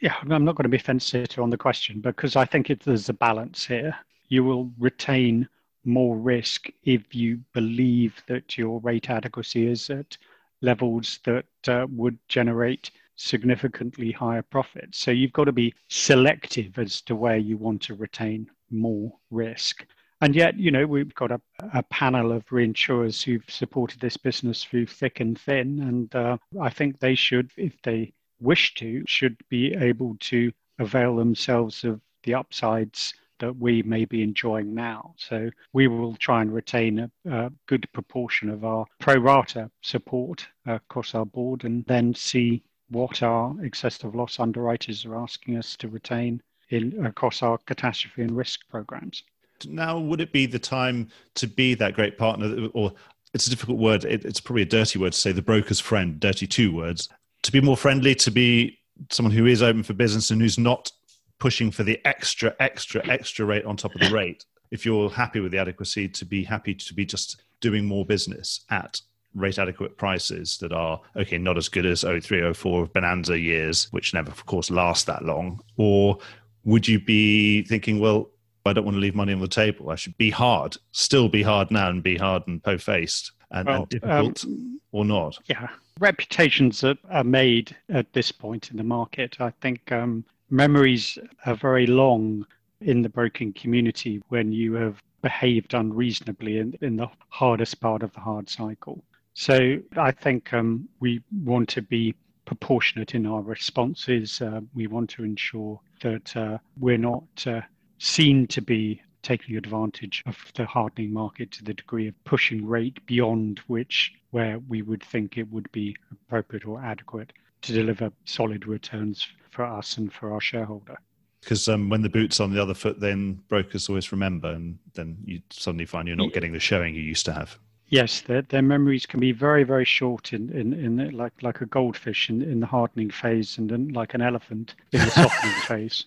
Yeah, 0.01 0.15
I'm 0.23 0.47
not 0.47 0.55
going 0.55 0.63
to 0.63 0.71
be 0.71 0.79
fence 0.79 1.05
sitter 1.05 1.43
on 1.43 1.51
the 1.51 1.59
question 1.59 2.01
because 2.01 2.37
I 2.37 2.47
think 2.47 2.71
it, 2.71 2.81
there's 2.81 3.11
a 3.11 3.15
balance 3.15 3.67
here 3.67 3.95
you 4.35 4.43
will 4.43 4.73
retain 4.79 5.49
more 5.85 6.17
risk 6.17 6.69
if 6.83 7.15
you 7.15 7.39
believe 7.53 8.21
that 8.27 8.59
your 8.59 8.81
rate 8.81 9.09
adequacy 9.09 9.67
is 9.69 9.91
at 9.91 10.17
levels 10.61 11.21
that 11.25 11.47
uh, 11.69 11.87
would 11.91 12.19
generate 12.29 12.91
significantly 13.17 14.11
higher 14.11 14.43
profits. 14.43 14.99
So 14.99 15.13
you've 15.13 15.33
got 15.33 15.45
to 15.45 15.53
be 15.53 15.73
selective 15.89 16.79
as 16.79 17.01
to 17.03 17.15
where 17.15 17.37
you 17.37 17.57
want 17.57 17.83
to 17.83 17.95
retain 17.95 18.51
more 18.71 19.13
risk. 19.31 19.87
And 20.21 20.35
yet, 20.35 20.59
you 20.59 20.71
know, 20.71 20.87
we've 20.87 21.15
got 21.15 21.31
a, 21.31 21.41
a 21.75 21.83
panel 21.85 22.33
of 22.33 22.47
reinsurers 22.47 23.23
who've 23.23 23.49
supported 23.49 24.01
this 24.01 24.17
business 24.17 24.65
through 24.65 24.87
thick 24.87 25.21
and 25.21 25.39
thin. 25.39 25.81
And 25.81 26.15
uh, 26.15 26.39
I 26.61 26.71
think 26.71 26.99
they 26.99 27.15
should, 27.15 27.53
if 27.57 27.81
they 27.83 28.13
wish 28.41 28.75
to, 28.75 29.05
should 29.07 29.37
be 29.49 29.75
able 29.75 30.17
to 30.21 30.51
avail 30.79 31.17
themselves 31.17 31.85
of 31.85 32.01
the 32.25 32.35
upsides 32.35 33.15
that 33.41 33.57
we 33.57 33.83
may 33.83 34.05
be 34.05 34.23
enjoying 34.23 34.75
now. 34.75 35.15
So 35.17 35.51
we 35.73 35.89
will 35.89 36.17
try 36.17 36.43
and 36.43 36.53
retain 36.53 36.99
a, 36.99 37.11
a 37.31 37.51
good 37.67 37.89
proportion 37.93 38.49
of 38.49 38.65
our 38.65 38.87
pro 39.01 39.17
rata 39.17 39.71
support 39.83 40.47
across 40.67 41.15
our 41.15 41.27
board 41.27 41.65
and 41.65 41.85
then 41.87 42.15
see 42.15 42.63
what 42.91 43.23
our 43.23 43.55
excess 43.63 44.03
of 44.05 44.15
loss 44.15 44.39
underwriters 44.39 45.05
are 45.05 45.17
asking 45.17 45.57
us 45.57 45.77
to 45.77 45.89
retain 45.89 46.43
in 46.71 47.05
across 47.07 47.43
our 47.43 47.59
catastrophe 47.59 48.23
and 48.23 48.37
risk 48.37 48.61
programs. 48.69 49.23
Now, 49.67 49.99
would 49.99 50.21
it 50.21 50.33
be 50.33 50.47
the 50.47 50.59
time 50.59 51.09
to 51.35 51.47
be 51.47 51.75
that 51.75 51.95
great 51.95 52.19
partner, 52.19 52.69
or 52.75 52.93
it's 53.33 53.47
a 53.47 53.51
difficult 53.51 53.79
word, 53.79 54.05
it, 54.05 54.25
it's 54.25 54.41
probably 54.41 54.63
a 54.63 54.67
dirty 54.67 54.99
word 54.99 55.13
to 55.13 55.19
say 55.19 55.33
the 55.33 55.43
broker's 55.43 55.81
friend, 55.81 56.21
dirty 56.21 56.47
two 56.47 56.75
words, 56.75 57.09
to 57.43 57.53
be 57.53 57.61
more 57.61 57.77
friendly, 57.77 58.15
to 58.17 58.31
be 58.31 58.79
someone 59.11 59.35
who 59.35 59.47
is 59.47 59.63
open 59.63 59.83
for 59.83 59.93
business 59.93 60.31
and 60.31 60.41
who's 60.41 60.59
not 60.59 60.91
pushing 61.39 61.71
for 61.71 61.83
the 61.83 62.01
extra, 62.05 62.55
extra, 62.61 63.07
extra 63.09 63.45
rate 63.45 63.65
on 63.65 63.77
top 63.77 63.95
of 63.95 64.01
the 64.01 64.11
rate. 64.15 64.45
If 64.71 64.85
you're 64.85 65.11
happy 65.11 65.41
with 65.41 65.53
the 65.53 65.59
adequacy, 65.59 66.09
to 66.09 66.25
be 66.25 66.45
happy 66.45 66.75
to 66.75 66.95
be 66.95 67.05
just 67.05 67.43
doing 67.61 67.85
more 67.85 68.05
business 68.05 68.65
at 68.71 69.01
rate 69.35 69.59
adequate 69.59 69.97
prices 69.97 70.59
that 70.59 70.73
are 70.73 71.01
okay 71.17 71.39
not 71.39 71.59
as 71.59 71.69
good 71.69 71.85
as 71.85 72.03
03 72.03 72.53
04 72.53 72.87
bonanza 72.87 73.37
years 73.39 73.89
which 73.91 74.15
never 74.15 74.31
of 74.31 74.47
course 74.47 74.71
last 74.71 75.07
that 75.07 75.25
long. 75.25 75.61
Or 75.77 76.19
would 76.65 76.87
you 76.87 77.01
be 77.01 77.63
thinking 77.65 77.99
well 77.99 78.31
i 78.65 78.73
don't 78.73 78.85
want 78.85 78.95
to 78.95 79.01
leave 79.01 79.15
money 79.15 79.33
on 79.33 79.41
the 79.41 79.49
table. 79.49 79.91
I 79.91 79.97
should 79.97 80.17
be 80.19 80.31
hard 80.31 80.77
still 80.93 81.29
be 81.29 81.43
hard 81.43 81.71
now 81.71 81.89
and 81.89 82.03
be 82.03 82.17
hard 82.17 82.45
and 82.47 82.63
po-faced 82.63 83.33
and, 83.51 83.67
well, 83.67 83.83
and 83.83 83.89
difficult 83.89 84.45
um, 84.45 84.81
or 84.93 85.05
not? 85.05 85.37
yeah 85.47 85.69
reputations 86.01 86.85
are, 86.85 86.97
are, 87.11 87.25
made 87.25 87.77
at 87.89 88.13
this 88.13 88.33
point 88.33 88.71
in 88.71 88.77
the 88.77 88.85
market. 88.85 89.37
I 89.41 89.51
think 89.61 89.93
um, 89.93 90.25
memories 90.51 91.19
are 91.47 91.55
very 91.55 91.87
long 91.87 92.47
in 92.81 93.03
the 93.03 93.09
broken 93.09 93.53
community 93.53 94.23
when 94.29 94.53
you 94.53 94.75
have 94.75 95.03
behaved 95.23 95.75
unreasonably 95.75 96.59
in, 96.59 96.77
in 96.83 96.97
the 96.97 97.09
hardest 97.29 97.81
part 97.81 98.03
of 98.03 98.13
the 98.13 98.21
hard 98.21 98.49
cycle 98.49 99.03
so 99.35 99.81
I 99.97 100.13
think 100.13 100.53
um, 100.53 100.89
we 101.01 101.21
want 101.43 101.69
to 101.71 101.83
be 101.83 102.15
proportionate 102.45 103.15
in 103.15 103.27
our 103.27 103.43
responses. 103.43 104.41
Uh, 104.41 104.61
we 104.75 104.87
want 104.87 105.11
to 105.11 105.25
ensure 105.25 105.81
that 106.03 106.37
uh, 106.37 106.59
we're 106.79 106.99
not 106.99 107.25
uh, 107.47 107.61
seen 107.99 108.47
to 108.49 108.63
be 108.63 109.03
taking 109.23 109.57
advantage 109.57 110.23
of 110.27 110.53
the 110.55 110.67
hardening 110.67 111.13
market 111.13 111.51
to 111.51 111.65
the 111.65 111.75
degree 111.75 112.07
of 112.07 112.25
pushing 112.25 112.65
rate 112.67 113.05
beyond 113.07 113.59
which 113.67 114.13
where 114.31 114.59
we 114.69 114.83
would 114.83 115.03
think 115.03 115.37
it 115.37 115.51
would 115.51 115.71
be 115.73 115.97
appropriate 116.13 116.67
or 116.67 116.81
adequate 116.83 117.33
to 117.65 117.73
deliver 117.73 118.13
solid 118.25 118.67
returns 118.67 119.27
for 119.51 119.65
us 119.65 119.97
and 119.97 120.13
for 120.13 120.33
our 120.33 120.41
shareholder. 120.41 120.97
Because 121.41 121.69
um, 121.69 121.89
when 121.89 122.03
the 122.03 122.09
boot's 122.09 122.41
on 122.41 122.53
the 122.53 122.63
other 122.63 122.75
foot, 122.75 123.01
then 123.01 123.41
brokers 123.49 123.89
always 123.89 124.11
remember, 124.13 124.49
and 124.49 124.79
then 124.95 125.17
you 125.25 125.41
suddenly 125.51 125.85
find 125.85 126.09
you're 126.09 126.17
not 126.17 126.33
getting 126.33 126.53
the 126.53 126.61
showing 126.61 126.95
you 126.95 127.03
used 127.03 127.27
to 127.27 127.33
have. 127.33 127.59
Yes, 127.89 128.23
their, 128.23 128.43
their 128.43 128.63
memories 128.63 129.05
can 129.05 129.21
be 129.21 129.33
very, 129.33 129.63
very 129.63 129.85
short 129.85 130.33
in, 130.33 130.51
in, 130.51 130.73
in 130.73 131.11
like 131.11 131.35
like 131.43 131.61
a 131.61 131.67
goldfish 131.67 132.31
in, 132.31 132.41
in 132.41 132.61
the 132.61 132.67
hardening 132.67 133.11
phase 133.11 133.59
and 133.59 133.69
then 133.69 133.89
like 133.89 134.15
an 134.15 134.23
elephant 134.23 134.75
in 134.93 135.01
the 135.01 135.11
softening 135.11 135.55
phase. 135.67 136.07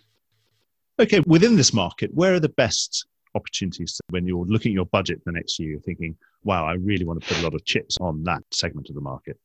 Okay, 1.00 1.22
within 1.28 1.56
this 1.56 1.74
market, 1.74 2.12
where 2.16 2.34
are 2.34 2.40
the 2.40 2.50
best 2.50 3.06
opportunities 3.36 4.02
when 4.10 4.26
you're 4.26 4.46
looking 4.46 4.72
at 4.72 4.76
your 4.76 4.86
budget 4.86 5.22
for 5.24 5.32
next 5.32 5.60
year? 5.60 5.70
You're 5.70 5.82
thinking, 5.82 6.18
wow, 6.44 6.66
I 6.66 6.74
really 6.74 7.06
want 7.06 7.22
to 7.22 7.28
put 7.28 7.40
a 7.40 7.44
lot 7.44 7.54
of 7.54 7.64
chips 7.64 7.98
on 8.02 8.24
that 8.24 8.42
segment 8.52 8.90
of 8.90 8.96
the 8.96 9.02
market. 9.02 9.40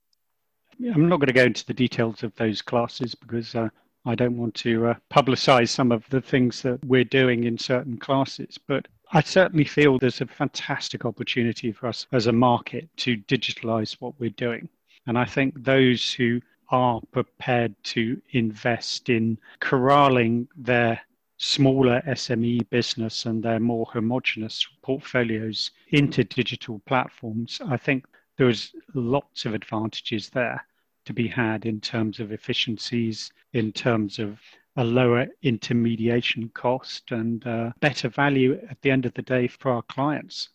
I'm 0.81 1.09
not 1.09 1.19
going 1.19 1.29
to 1.29 1.33
go 1.33 1.45
into 1.45 1.67
the 1.67 1.75
details 1.75 2.23
of 2.23 2.35
those 2.37 2.63
classes 2.63 3.15
because 3.15 3.55
uh, 3.55 3.69
I 4.05 4.15
don't 4.15 4.37
want 4.37 4.55
to 4.57 4.89
uh, 4.89 4.95
publicize 5.13 5.69
some 5.69 5.93
of 5.93 6.09
the 6.11 6.21
things 6.21 6.63
that 6.63 6.85
we're 6.85 7.05
doing 7.05 7.45
in 7.45 7.59
certain 7.59 7.99
classes. 7.99 8.59
But 8.67 8.89
I 9.13 9.21
certainly 9.21 9.65
feel 9.65 9.99
there's 9.99 10.21
a 10.21 10.27
fantastic 10.27 11.05
opportunity 11.05 11.71
for 11.73 11.87
us 11.87 12.07
as 12.13 12.27
a 12.27 12.33
market 12.33 12.89
to 12.99 13.17
digitalize 13.17 13.97
what 14.01 14.19
we're 14.19 14.31
doing. 14.31 14.69
And 15.07 15.19
I 15.19 15.25
think 15.25 15.63
those 15.63 16.13
who 16.13 16.41
are 16.71 17.01
prepared 17.13 17.75
to 17.85 18.21
invest 18.31 19.09
in 19.09 19.39
corralling 19.61 20.49
their 20.57 21.01
smaller 21.37 22.01
SME 22.07 22.69
business 22.71 23.27
and 23.27 23.43
their 23.43 23.61
more 23.61 23.87
homogenous 23.93 24.67
portfolios 24.81 25.73
into 25.89 26.25
digital 26.25 26.81
platforms, 26.87 27.61
I 27.67 27.77
think 27.77 28.07
there's 28.47 28.75
lots 28.95 29.45
of 29.45 29.55
advantages 29.55 30.31
there 30.31 30.65
to 31.05 31.13
be 31.13 31.29
had 31.29 31.67
in 31.67 31.81
terms 31.81 32.21
of 32.21 32.33
efficiencies, 32.33 33.31
in 33.53 33.73
terms 33.73 34.19
of 34.19 34.41
a 34.77 34.85
lower 34.85 35.27
intermediation 35.43 36.49
cost 36.55 37.11
and 37.11 37.47
uh, 37.47 37.71
better 37.81 38.09
value 38.09 38.59
at 38.71 38.81
the 38.83 38.91
end 38.91 39.05
of 39.05 39.13
the 39.15 39.23
day 39.23 39.47
for 39.47 39.71
our 39.71 39.83
clients. 39.83 40.49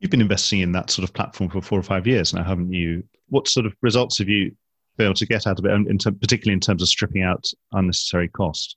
You've 0.00 0.10
been 0.10 0.20
investing 0.20 0.60
in 0.60 0.72
that 0.72 0.90
sort 0.90 1.08
of 1.08 1.14
platform 1.14 1.50
for 1.50 1.62
four 1.62 1.78
or 1.78 1.82
five 1.82 2.06
years 2.06 2.34
now, 2.34 2.42
haven't 2.42 2.72
you? 2.72 3.04
What 3.28 3.48
sort 3.48 3.66
of 3.66 3.74
results 3.80 4.18
have 4.18 4.28
you 4.28 4.54
been 4.96 5.06
able 5.06 5.14
to 5.14 5.26
get 5.26 5.46
out 5.46 5.58
of 5.58 5.64
it, 5.64 5.70
in 5.70 5.98
particularly 5.98 6.54
in 6.54 6.60
terms 6.60 6.82
of 6.82 6.88
stripping 6.88 7.22
out 7.22 7.44
unnecessary 7.72 8.28
cost? 8.28 8.76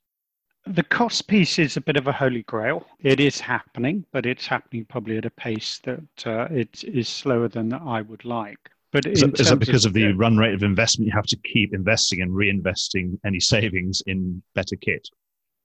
The 0.68 0.82
cost 0.82 1.28
piece 1.28 1.58
is 1.58 1.78
a 1.78 1.80
bit 1.80 1.96
of 1.96 2.06
a 2.08 2.12
holy 2.12 2.42
grail. 2.42 2.86
It 3.00 3.20
is 3.20 3.40
happening, 3.40 4.04
but 4.12 4.26
it's 4.26 4.46
happening 4.46 4.84
probably 4.84 5.16
at 5.16 5.24
a 5.24 5.30
pace 5.30 5.80
that 5.84 6.26
uh, 6.26 6.46
it 6.50 6.84
is 6.84 7.08
slower 7.08 7.48
than 7.48 7.72
I 7.72 8.02
would 8.02 8.26
like. 8.26 8.58
But 8.92 9.06
is 9.06 9.22
that, 9.22 9.40
is 9.40 9.48
that 9.48 9.58
because 9.58 9.86
of, 9.86 9.90
of 9.90 9.94
the 9.94 10.12
run 10.12 10.36
rate 10.36 10.52
of 10.52 10.62
investment? 10.62 11.06
You 11.06 11.14
have 11.14 11.26
to 11.26 11.36
keep 11.36 11.72
investing 11.72 12.20
and 12.20 12.32
reinvesting 12.32 13.18
any 13.24 13.40
savings 13.40 14.02
in 14.06 14.42
better 14.54 14.76
kit. 14.76 15.08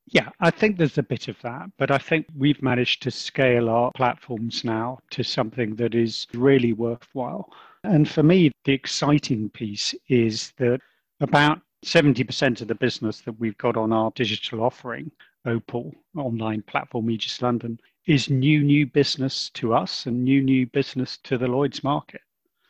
Yeah, 0.08 0.30
I 0.40 0.52
think 0.52 0.78
there's 0.78 0.98
a 0.98 1.04
bit 1.04 1.28
of 1.28 1.36
that, 1.42 1.70
but 1.78 1.92
I 1.92 1.98
think 1.98 2.26
we've 2.38 2.62
managed 2.62 3.04
to 3.04 3.12
scale 3.12 3.70
our 3.70 3.92
platforms 3.96 4.64
now 4.64 5.00
to 5.12 5.24
something 5.24 5.76
that 5.76 5.96
is 5.96 6.28
really 6.34 6.72
worthwhile. 6.74 7.52
And 7.84 8.08
for 8.08 8.24
me, 8.24 8.52
the 8.64 8.74
exciting 8.74 9.50
piece 9.50 9.94
is 10.08 10.54
that 10.58 10.80
about 11.20 11.62
70% 11.84 12.62
of 12.62 12.68
the 12.68 12.76
business 12.76 13.22
that 13.22 13.40
we've 13.40 13.58
got 13.58 13.78
on 13.78 13.92
our 13.92 14.12
digital 14.16 14.64
offering, 14.64 15.12
Opal 15.46 15.94
online 16.16 16.62
platform, 16.64 17.10
Aegis 17.10 17.42
London, 17.42 17.80
is 18.06 18.30
new, 18.30 18.64
new 18.64 18.86
business 18.86 19.50
to 19.52 19.74
us 19.74 20.06
and 20.06 20.24
new, 20.24 20.42
new 20.42 20.66
business 20.68 21.18
to 21.24 21.38
the 21.38 21.48
Lloyd's 21.48 21.84
market. 21.84 22.22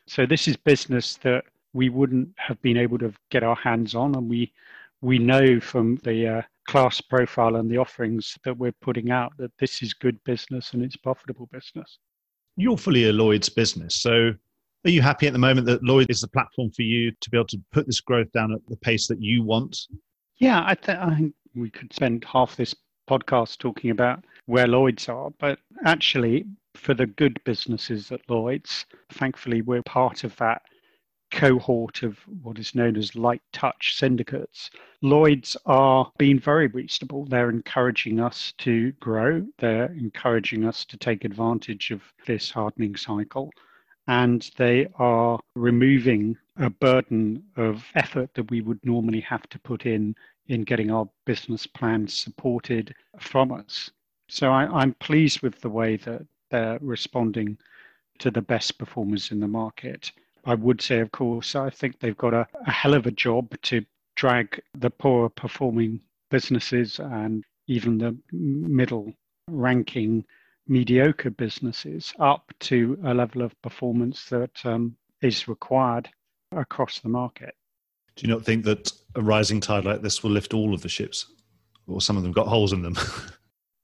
So 0.06 0.26
this 0.26 0.48
is 0.48 0.56
business 0.56 1.16
that 1.18 1.44
we 1.72 1.88
wouldn't 1.88 2.28
have 2.36 2.60
been 2.62 2.76
able 2.76 2.98
to 2.98 3.12
get 3.30 3.42
our 3.42 3.56
hands 3.56 3.94
on, 3.94 4.14
and 4.14 4.28
we 4.28 4.52
we 5.00 5.18
know 5.18 5.60
from 5.60 5.96
the 5.96 6.26
uh, 6.38 6.42
class 6.66 7.00
profile 7.00 7.56
and 7.56 7.70
the 7.70 7.76
offerings 7.76 8.38
that 8.44 8.56
we're 8.56 8.72
putting 8.80 9.10
out 9.10 9.32
that 9.36 9.52
this 9.58 9.82
is 9.82 9.92
good 9.92 10.22
business 10.24 10.72
and 10.72 10.82
it's 10.82 10.96
profitable 10.96 11.46
business. 11.52 11.98
You're 12.56 12.78
fully 12.78 13.08
a 13.08 13.12
Lloyd's 13.12 13.48
business, 13.48 13.96
so 13.96 14.34
are 14.84 14.90
you 14.90 15.02
happy 15.02 15.26
at 15.26 15.32
the 15.32 15.38
moment 15.38 15.66
that 15.66 15.82
Lloyd 15.82 16.10
is 16.10 16.20
the 16.20 16.28
platform 16.28 16.70
for 16.70 16.82
you 16.82 17.10
to 17.20 17.30
be 17.30 17.36
able 17.36 17.46
to 17.48 17.60
put 17.72 17.86
this 17.86 18.00
growth 18.00 18.30
down 18.32 18.52
at 18.52 18.60
the 18.68 18.76
pace 18.76 19.06
that 19.08 19.20
you 19.20 19.42
want? 19.42 19.76
Yeah, 20.36 20.62
I, 20.66 20.74
th- 20.74 20.98
I 20.98 21.14
think 21.14 21.34
we 21.54 21.70
could 21.70 21.92
spend 21.92 22.24
half 22.24 22.56
this 22.56 22.74
podcast 23.08 23.58
talking 23.58 23.90
about 23.90 24.24
where 24.46 24.66
Lloyd's 24.66 25.08
are, 25.08 25.30
but 25.38 25.58
actually, 25.84 26.44
for 26.74 26.94
the 26.94 27.06
good 27.06 27.40
businesses 27.44 28.10
at 28.12 28.20
Lloyd's. 28.28 28.84
Thankfully, 29.12 29.62
we're 29.62 29.82
part 29.82 30.24
of 30.24 30.36
that 30.36 30.62
cohort 31.30 32.02
of 32.02 32.18
what 32.42 32.58
is 32.58 32.74
known 32.74 32.96
as 32.96 33.16
light 33.16 33.42
touch 33.52 33.96
syndicates. 33.96 34.70
Lloyd's 35.02 35.56
are 35.66 36.10
being 36.18 36.38
very 36.38 36.68
reasonable. 36.68 37.24
They're 37.26 37.50
encouraging 37.50 38.20
us 38.20 38.52
to 38.58 38.92
grow, 38.92 39.44
they're 39.58 39.92
encouraging 39.92 40.64
us 40.64 40.84
to 40.86 40.96
take 40.96 41.24
advantage 41.24 41.90
of 41.90 42.02
this 42.26 42.50
hardening 42.50 42.96
cycle, 42.96 43.50
and 44.06 44.50
they 44.56 44.86
are 44.98 45.38
removing 45.54 46.36
a 46.56 46.70
burden 46.70 47.42
of 47.56 47.84
effort 47.94 48.32
that 48.34 48.50
we 48.50 48.60
would 48.60 48.78
normally 48.84 49.20
have 49.20 49.48
to 49.48 49.58
put 49.58 49.86
in 49.86 50.14
in 50.46 50.62
getting 50.62 50.90
our 50.90 51.08
business 51.24 51.66
plans 51.66 52.12
supported 52.12 52.94
from 53.18 53.50
us. 53.50 53.90
So 54.28 54.50
I, 54.50 54.82
am 54.82 54.94
pleased 54.94 55.40
with 55.40 55.60
the 55.60 55.70
way 55.70 55.96
that 55.96 56.26
they're 56.50 56.78
responding 56.80 57.58
to 58.18 58.30
the 58.30 58.42
best 58.42 58.78
performers 58.78 59.30
in 59.32 59.40
the 59.40 59.48
market. 59.48 60.12
I 60.44 60.54
would 60.54 60.80
say, 60.80 61.00
of 61.00 61.10
course, 61.12 61.54
I 61.54 61.70
think 61.70 61.98
they've 61.98 62.16
got 62.16 62.34
a, 62.34 62.46
a 62.66 62.70
hell 62.70 62.94
of 62.94 63.06
a 63.06 63.10
job 63.10 63.54
to 63.62 63.84
drag 64.16 64.60
the 64.74 64.90
poorer 64.90 65.30
performing 65.30 66.00
businesses 66.30 66.98
and 67.00 67.44
even 67.66 67.98
the 67.98 68.16
middle 68.32 69.14
ranking 69.48 70.24
mediocre 70.68 71.30
businesses 71.30 72.12
up 72.18 72.52
to 72.60 72.98
a 73.04 73.14
level 73.14 73.42
of 73.42 73.60
performance 73.62 74.24
that 74.26 74.64
um, 74.64 74.96
is 75.22 75.48
required 75.48 76.08
across 76.52 77.00
the 77.00 77.08
market. 77.08 77.54
Do 78.16 78.26
you 78.26 78.32
not 78.32 78.44
think 78.44 78.64
that 78.64 78.92
a 79.16 79.22
rising 79.22 79.60
tide 79.60 79.84
like 79.84 80.02
this 80.02 80.22
will 80.22 80.30
lift 80.30 80.54
all 80.54 80.72
of 80.72 80.82
the 80.82 80.88
ships, 80.88 81.26
or 81.86 82.00
some 82.00 82.16
of 82.16 82.22
them 82.22 82.32
got 82.32 82.46
holes 82.46 82.72
in 82.72 82.82
them? 82.82 82.96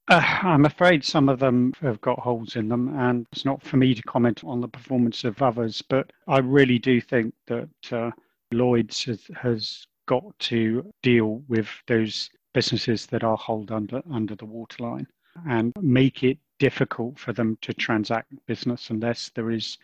Uh, 0.08 0.40
I'm 0.42 0.64
afraid 0.64 1.04
some 1.04 1.28
of 1.28 1.38
them 1.38 1.72
have 1.82 2.00
got 2.00 2.18
holes 2.18 2.56
in 2.56 2.66
them, 2.68 2.92
and 2.98 3.24
it's 3.30 3.44
not 3.44 3.62
for 3.62 3.76
me 3.76 3.94
to 3.94 4.02
comment 4.02 4.42
on 4.42 4.60
the 4.60 4.66
performance 4.66 5.22
of 5.22 5.40
others. 5.40 5.82
But 5.88 6.10
I 6.26 6.38
really 6.38 6.80
do 6.80 7.00
think 7.00 7.32
that 7.46 7.68
uh, 7.92 8.10
Lloyd's 8.50 9.04
has, 9.04 9.30
has, 9.40 9.86
got 10.06 10.36
to 10.40 10.92
deal 11.04 11.44
with 11.46 11.68
those 11.86 12.28
businesses 12.54 13.06
that 13.06 13.22
are 13.22 13.36
hold 13.36 13.70
under 13.70 14.02
under 14.10 14.34
the 14.34 14.46
waterline. 14.46 15.06
and 15.48 15.72
make 15.80 16.24
it 16.24 16.38
difficult 16.60 17.18
for 17.18 17.32
them 17.32 17.58
to 17.62 17.74
transact 17.74 18.32
business 18.46 18.90
unless 18.90 19.30
there 19.34 19.50
is 19.50 19.78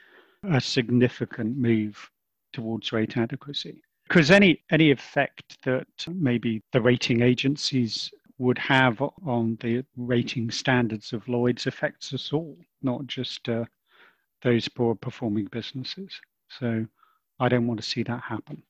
a 0.52 0.60
significant 0.60 1.56
move 1.56 2.08
towards 2.52 2.92
rate 2.92 3.16
adequacy. 3.16 3.82
Because 4.06 4.30
any 4.30 4.62
any 4.70 4.92
effect 4.92 5.58
that 5.64 5.88
maybe 6.08 6.62
the 6.72 6.80
rating 6.80 7.22
agencies 7.22 8.12
would 8.38 8.58
have 8.58 9.02
on 9.24 9.56
the 9.60 9.84
rating 9.96 10.50
standards 10.50 11.12
of 11.12 11.26
Lloyd's 11.26 11.66
affects 11.66 12.12
us 12.12 12.32
all, 12.32 12.56
not 12.82 13.06
just 13.06 13.48
uh, 13.48 13.64
those 14.42 14.68
poor 14.68 14.94
performing 14.94 15.46
businesses. 15.46 16.20
So 16.48 16.86
I 17.40 17.48
don't 17.48 17.66
want 17.66 17.80
to 17.80 17.86
see 17.86 18.02
that 18.04 18.22
happen. 18.22 18.62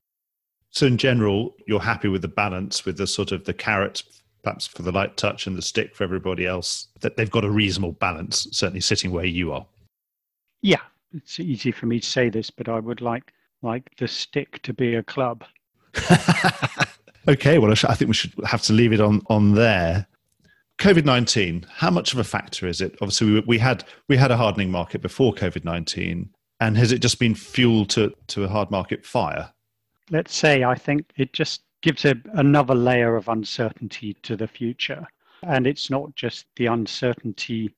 So 0.71 0.87
in 0.87 0.97
general, 0.97 1.55
you're 1.67 1.81
happy 1.81 2.07
with 2.07 2.21
the 2.21 2.27
balance, 2.27 2.85
with 2.85 2.97
the 2.97 3.07
sort 3.07 3.31
of 3.31 3.43
the 3.43 3.53
carrot, 3.53 4.03
perhaps 4.43 4.67
for 4.67 4.81
the 4.81 4.91
light 4.91 5.17
touch, 5.17 5.47
and 5.47 5.57
the 5.57 5.61
stick 5.61 5.95
for 5.95 6.03
everybody 6.03 6.45
else. 6.45 6.87
That 7.01 7.17
they've 7.17 7.31
got 7.31 7.45
a 7.45 7.49
reasonable 7.49 7.93
balance, 7.93 8.47
certainly 8.51 8.81
sitting 8.81 9.11
where 9.11 9.25
you 9.25 9.51
are. 9.51 9.65
Yeah, 10.61 10.81
it's 11.13 11.39
easy 11.39 11.71
for 11.71 11.85
me 11.85 11.99
to 11.99 12.05
say 12.05 12.29
this, 12.29 12.49
but 12.49 12.69
I 12.69 12.79
would 12.79 13.01
like 13.01 13.33
like 13.61 13.89
the 13.97 14.07
stick 14.07 14.61
to 14.63 14.73
be 14.73 14.95
a 14.95 15.03
club. 15.03 15.43
okay, 17.27 17.57
well, 17.57 17.71
I 17.71 17.95
think 17.95 18.07
we 18.07 18.13
should 18.13 18.33
have 18.45 18.61
to 18.63 18.73
leave 18.73 18.93
it 18.93 19.01
on 19.01 19.21
on 19.27 19.53
there. 19.53 20.07
COVID 20.79 21.05
nineteen, 21.05 21.65
how 21.69 21.89
much 21.89 22.13
of 22.13 22.19
a 22.19 22.23
factor 22.23 22.67
is 22.67 22.81
it? 22.81 22.95
Obviously, 23.01 23.33
we, 23.33 23.39
we 23.41 23.57
had 23.57 23.83
we 24.07 24.17
had 24.17 24.31
a 24.31 24.37
hardening 24.37 24.71
market 24.71 25.01
before 25.01 25.33
COVID 25.33 25.63
nineteen, 25.63 26.29
and 26.59 26.77
has 26.77 26.91
it 26.91 26.99
just 26.99 27.19
been 27.19 27.35
fuel 27.35 27.85
to 27.87 28.13
to 28.27 28.43
a 28.43 28.47
hard 28.47 28.71
market 28.71 29.05
fire? 29.05 29.51
let's 30.09 30.35
say, 30.35 30.63
I 30.63 30.75
think 30.75 31.11
it 31.17 31.33
just 31.33 31.61
gives 31.81 32.05
a, 32.05 32.15
another 32.33 32.75
layer 32.75 33.15
of 33.15 33.27
uncertainty 33.27 34.15
to 34.23 34.35
the 34.35 34.47
future. 34.47 35.05
And 35.43 35.67
it's 35.67 35.89
not 35.89 36.15
just 36.15 36.45
the 36.55 36.65
uncertainty 36.67 37.75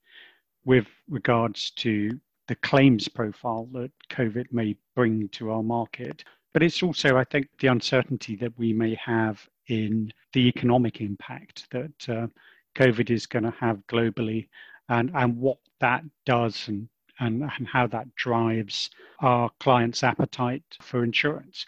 with 0.65 0.88
regards 1.10 1.72
to 1.72 2.20
the 2.48 2.56
claims 2.56 3.08
profile 3.08 3.68
that 3.74 3.91
COVID 4.10 4.51
may 4.51 4.75
bring 4.96 5.29
to 5.29 5.51
our 5.51 5.63
market, 5.63 6.24
but 6.53 6.63
it's 6.63 6.82
also, 6.82 7.18
I 7.18 7.24
think, 7.24 7.48
the 7.60 7.68
uncertainty 7.68 8.36
that 8.38 8.58
we 8.58 8.74
may 8.74 8.96
have 8.96 9.48
in 9.68 10.12
the 10.34 10.48
economic 10.48 11.01
impact 11.01 11.68
that 11.72 12.10
uh, 12.10 12.27
COVID 12.75 13.12
is 13.12 13.27
going 13.27 13.44
to 13.44 13.53
have 13.60 13.86
globally 13.88 14.48
and, 14.88 15.12
and 15.13 15.38
what 15.38 15.60
that 15.79 16.03
does 16.25 16.68
and, 16.68 16.89
and, 17.20 17.44
and 17.44 17.68
how 17.68 17.86
that 17.88 18.13
drives 18.15 18.89
our 19.22 19.51
clients' 19.60 20.03
appetite 20.03 20.63
for 20.82 21.03
insurance 21.03 21.65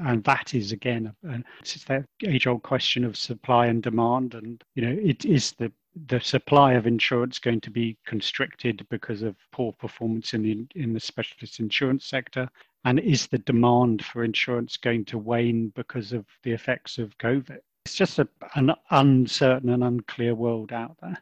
and 0.00 0.24
that 0.24 0.54
is 0.54 0.72
again 0.72 1.14
it's 1.60 1.84
that 1.84 2.04
age 2.26 2.46
old 2.46 2.62
question 2.62 3.04
of 3.04 3.16
supply 3.16 3.66
and 3.66 3.82
demand 3.82 4.34
and 4.34 4.62
you 4.74 4.82
know 4.82 4.96
it 5.02 5.24
is 5.24 5.52
the 5.52 5.70
the 6.08 6.20
supply 6.20 6.72
of 6.72 6.86
insurance 6.86 7.38
going 7.38 7.60
to 7.60 7.70
be 7.70 7.96
constricted 8.04 8.86
because 8.90 9.22
of 9.22 9.36
poor 9.52 9.72
performance 9.72 10.34
in 10.34 10.42
the 10.42 10.66
in 10.74 10.92
the 10.92 11.00
specialist 11.00 11.60
insurance 11.60 12.04
sector? 12.04 12.48
And 12.84 12.98
is 13.00 13.28
the 13.28 13.38
demand 13.38 14.04
for 14.04 14.24
insurance 14.24 14.76
going 14.76 15.04
to 15.06 15.18
wane 15.18 15.72
because 15.74 16.12
of 16.12 16.26
the 16.42 16.52
effects 16.52 16.98
of 16.98 17.16
covid? 17.18 17.58
It's 17.86 17.94
just 17.94 18.18
a, 18.18 18.28
an 18.54 18.72
uncertain 18.90 19.70
and 19.70 19.84
unclear 19.84 20.34
world 20.34 20.72
out 20.72 20.96
there. 21.00 21.18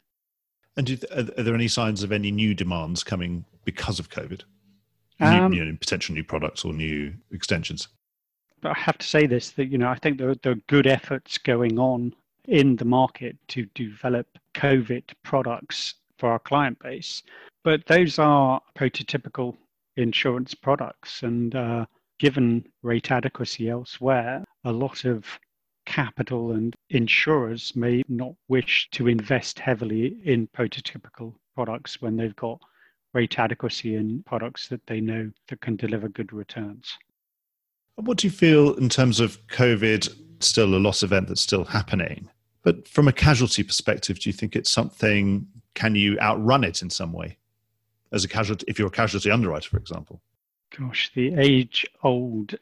And 0.76 0.86
th- 0.86 1.04
are 1.10 1.42
there 1.42 1.54
any 1.54 1.68
signs 1.68 2.02
of 2.02 2.12
any 2.12 2.30
new 2.30 2.54
demands 2.54 3.04
coming 3.04 3.44
because 3.64 3.98
of 3.98 4.08
covid? 4.08 4.42
Um, 5.20 5.50
new, 5.50 5.58
you 5.58 5.64
know, 5.64 5.76
potential 5.78 6.14
new 6.14 6.24
products 6.24 6.64
or 6.64 6.72
new 6.72 7.14
extensions 7.30 7.88
I 8.64 8.74
have 8.74 8.98
to 8.98 9.06
say 9.06 9.26
this 9.26 9.50
that 9.52 9.66
you 9.66 9.78
know 9.78 9.88
I 9.88 9.96
think 9.96 10.18
there, 10.18 10.34
there 10.36 10.52
are 10.52 10.66
good 10.68 10.86
efforts 10.86 11.38
going 11.38 11.78
on 11.78 12.14
in 12.46 12.76
the 12.76 12.84
market 12.84 13.36
to 13.48 13.66
develop 13.74 14.26
COVID 14.54 15.04
products 15.22 15.94
for 16.18 16.30
our 16.30 16.38
client 16.38 16.78
base, 16.78 17.22
but 17.64 17.86
those 17.86 18.18
are 18.18 18.60
prototypical 18.76 19.56
insurance 19.96 20.54
products, 20.54 21.22
and 21.22 21.54
uh, 21.54 21.86
given 22.18 22.64
rate 22.82 23.10
adequacy 23.10 23.68
elsewhere, 23.68 24.44
a 24.64 24.72
lot 24.72 25.04
of 25.04 25.26
capital 25.86 26.52
and 26.52 26.74
insurers 26.90 27.74
may 27.74 28.02
not 28.08 28.34
wish 28.48 28.88
to 28.92 29.08
invest 29.08 29.58
heavily 29.58 30.18
in 30.24 30.46
prototypical 30.48 31.34
products 31.54 32.00
when 32.00 32.16
they've 32.16 32.36
got 32.36 32.60
rate 33.12 33.38
adequacy 33.38 33.96
in 33.96 34.22
products 34.22 34.68
that 34.68 34.86
they 34.86 35.00
know 35.00 35.30
that 35.48 35.60
can 35.60 35.76
deliver 35.76 36.08
good 36.08 36.32
returns. 36.32 36.96
What 37.96 38.18
do 38.18 38.26
you 38.26 38.30
feel 38.30 38.74
in 38.74 38.88
terms 38.88 39.20
of 39.20 39.44
COVID, 39.48 40.14
still 40.40 40.74
a 40.74 40.78
loss 40.78 41.02
event 41.02 41.28
that's 41.28 41.40
still 41.40 41.64
happening? 41.64 42.28
But 42.62 42.88
from 42.88 43.08
a 43.08 43.12
casualty 43.12 43.62
perspective, 43.62 44.18
do 44.20 44.28
you 44.28 44.32
think 44.32 44.56
it's 44.56 44.70
something, 44.70 45.46
can 45.74 45.94
you 45.94 46.18
outrun 46.20 46.64
it 46.64 46.82
in 46.82 46.90
some 46.90 47.12
way? 47.12 47.36
As 48.12 48.24
a 48.24 48.28
casualty, 48.28 48.64
if 48.68 48.78
you're 48.78 48.88
a 48.88 48.90
casualty 48.90 49.30
underwriter, 49.30 49.68
for 49.68 49.78
example? 49.78 50.20
Gosh, 50.78 51.10
the 51.14 51.34
age 51.34 51.84
old, 52.02 52.54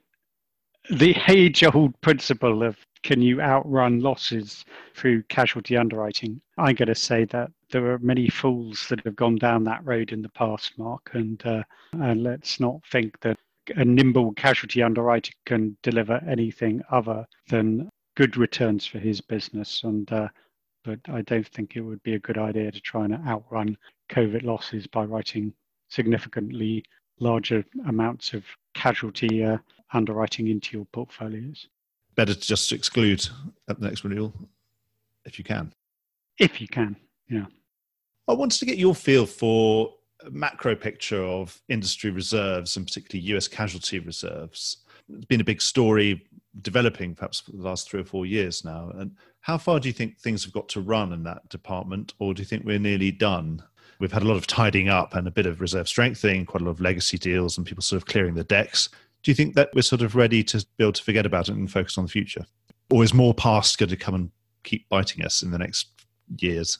the 0.91 1.17
age 1.29 1.63
old 1.65 2.01
principle 2.01 2.63
of 2.63 2.77
can 3.03 3.23
you 3.23 3.41
outrun 3.41 4.01
losses 4.01 4.65
through 4.95 5.23
casualty 5.25 5.77
underwriting? 5.77 6.41
I'm 6.59 6.75
going 6.75 6.89
to 6.89 6.95
say 6.95 7.25
that 7.27 7.51
there 7.71 7.91
are 7.93 7.99
many 7.99 8.29
fools 8.29 8.87
that 8.89 9.05
have 9.05 9.17
gone 9.17 9.37
down 9.37 9.65
that 9.65 9.85
road 9.85 10.13
in 10.13 10.23
the 10.23 10.29
past, 10.29 10.73
Mark, 10.77 11.11
and 11.15 11.41
uh, 11.47 11.63
and 11.93 12.23
let's 12.23 12.61
not 12.61 12.81
think 12.91 13.19
that 13.21 13.39
a 13.77 13.85
nimble 13.85 14.33
casualty 14.33 14.83
underwriter 14.83 15.33
can 15.47 15.77
deliver 15.83 16.23
anything 16.27 16.83
other 16.91 17.27
than 17.49 17.89
good 18.17 18.37
returns 18.37 18.87
for 18.87 18.99
his 18.99 19.21
business. 19.21 19.83
And 19.85 20.11
uh, 20.13 20.29
but 20.85 20.99
I 21.09 21.23
don't 21.23 21.47
think 21.47 21.77
it 21.77 21.83
would 21.83 22.03
be 22.03 22.15
a 22.15 22.19
good 22.19 22.39
idea 22.39 22.71
to 22.71 22.81
try 22.81 23.05
and 23.05 23.15
outrun 23.27 23.77
COVID 24.11 24.45
losses 24.45 24.87
by 24.87 25.05
writing 25.05 25.53
significantly 25.89 26.85
larger 27.19 27.65
amounts 27.87 28.33
of 28.33 28.45
casualty 28.75 29.45
uh, 29.45 29.59
underwriting 29.93 30.49
into 30.49 30.77
your 30.77 30.87
portfolios. 30.87 31.69
Better 32.15 32.35
to 32.35 32.41
just 32.41 32.73
exclude 32.73 33.27
at 33.69 33.79
the 33.79 33.87
next 33.87 34.05
renewal 34.05 34.33
if 35.25 35.39
you 35.39 35.45
can. 35.45 35.73
If 36.39 36.61
you 36.61 36.69
can, 36.69 36.97
yeah. 37.29 37.47
I 38.27 38.33
wanted 38.33 38.59
to 38.61 38.67
get 38.67 38.79
your 38.79 38.95
feel 38.95 39.27
for 39.27 39.95
macro 40.31 40.75
picture 40.75 41.23
of 41.23 41.61
industry 41.69 42.11
reserves 42.11 42.77
and 42.77 42.87
particularly 42.87 43.37
US 43.37 43.49
casualty 43.49 43.99
reserves. 43.99 44.79
It's 45.09 45.25
been 45.25 45.41
a 45.41 45.45
big 45.45 45.61
story 45.61 46.23
developing 46.63 47.15
perhaps 47.15 47.41
for 47.41 47.53
the 47.53 47.63
last 47.63 47.89
three 47.89 48.01
or 48.01 48.05
four 48.05 48.27
years 48.27 48.65
now. 48.65 48.91
And 48.97 49.13
how 49.41 49.59
far 49.59 49.81
do 49.81 49.89
you 49.89 49.93
think 49.93 50.19
things 50.19 50.45
have 50.45 50.53
got 50.53 50.69
to 50.71 50.81
run 50.81 51.13
in 51.13 51.23
that 51.25 51.49
department, 51.49 52.15
or 52.19 52.35
do 52.35 52.43
you 52.43 52.47
think 52.47 52.65
we're 52.65 52.79
nearly 52.79 53.11
done? 53.11 53.63
We've 53.99 54.13
had 54.13 54.23
a 54.23 54.27
lot 54.27 54.37
of 54.37 54.47
tidying 54.47 54.89
up 54.89 55.15
and 55.15 55.27
a 55.27 55.31
bit 55.31 55.47
of 55.47 55.61
reserve 55.61 55.89
strengthening, 55.89 56.47
quite 56.47 56.63
a 56.63 56.65
lot 56.65 56.73
of 56.73 56.81
legacy 56.81 57.19
deals, 57.19 57.57
and 57.57 57.67
people 57.67 57.83
sort 57.83 58.03
of 58.03 58.07
clearing 58.07 58.35
the 58.35 58.45
decks. 58.45 58.89
Do 59.23 59.31
you 59.31 59.35
think 59.35 59.55
that 59.55 59.71
we're 59.75 59.83
sort 59.83 60.03
of 60.03 60.15
ready 60.15 60.43
to 60.45 60.65
be 60.77 60.85
able 60.85 60.93
to 60.93 61.03
forget 61.03 61.27
about 61.27 61.49
it 61.49 61.55
and 61.55 61.71
focus 61.71 61.99
on 61.99 62.05
the 62.05 62.11
future? 62.11 62.47
Or 62.91 63.05
is 63.05 63.15
more 63.15 63.35
past 63.35 63.79
going 63.79 63.91
to 63.91 63.97
come 63.97 64.15
and 64.15 64.31
keep 64.65 64.89
biting 64.89 65.25
us 65.25 65.43
in 65.43 65.51
the 65.51 65.59
next 65.59 65.89
years? 66.39 66.79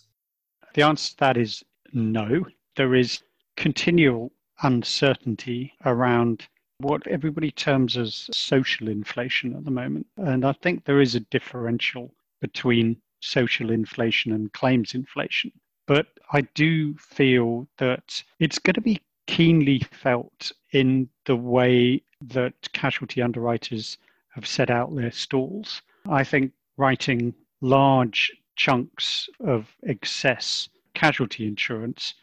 The 0.75 0.83
answer 0.83 1.11
to 1.11 1.17
that 1.19 1.37
is 1.37 1.63
no. 1.93 2.47
There 2.77 2.95
is 2.95 3.21
continual 3.61 4.33
uncertainty 4.63 5.75
around 5.85 6.49
what 6.79 7.07
everybody 7.07 7.51
terms 7.51 7.95
as 7.99 8.31
social 8.33 8.89
inflation 8.89 9.55
at 9.55 9.67
the 9.67 9.71
moment. 9.71 10.07
And 10.17 10.47
I 10.47 10.53
think 10.53 10.87
there 10.87 11.03
is 11.03 11.15
a 11.15 11.21
differential 11.21 12.15
between 12.41 12.97
social 13.21 13.71
inflation 13.71 14.33
and 14.33 14.51
claims 14.55 14.95
inflation. 14.95 15.53
But 15.87 16.07
I 16.33 16.41
do 16.41 16.95
feel 16.95 17.69
that 17.77 18.23
it's 18.39 18.59
going 18.59 18.75
to 18.75 18.81
be 18.81 19.03
keenly 19.27 19.81
felt 19.91 20.53
in 20.73 21.11
the 21.27 21.37
way 21.37 22.03
that 22.23 22.73
casualty 22.73 23.21
underwriters 23.21 23.99
have 24.31 24.47
set 24.47 24.71
out 24.71 24.97
their 24.97 25.13
stalls. 25.13 25.83
I 26.09 26.25
think 26.25 26.53
writing 26.79 27.35
large 27.61 28.33
chunks 28.57 29.29
of 29.41 29.69
excess 29.87 30.71
casualty 30.95 31.47
insurance 31.47 32.15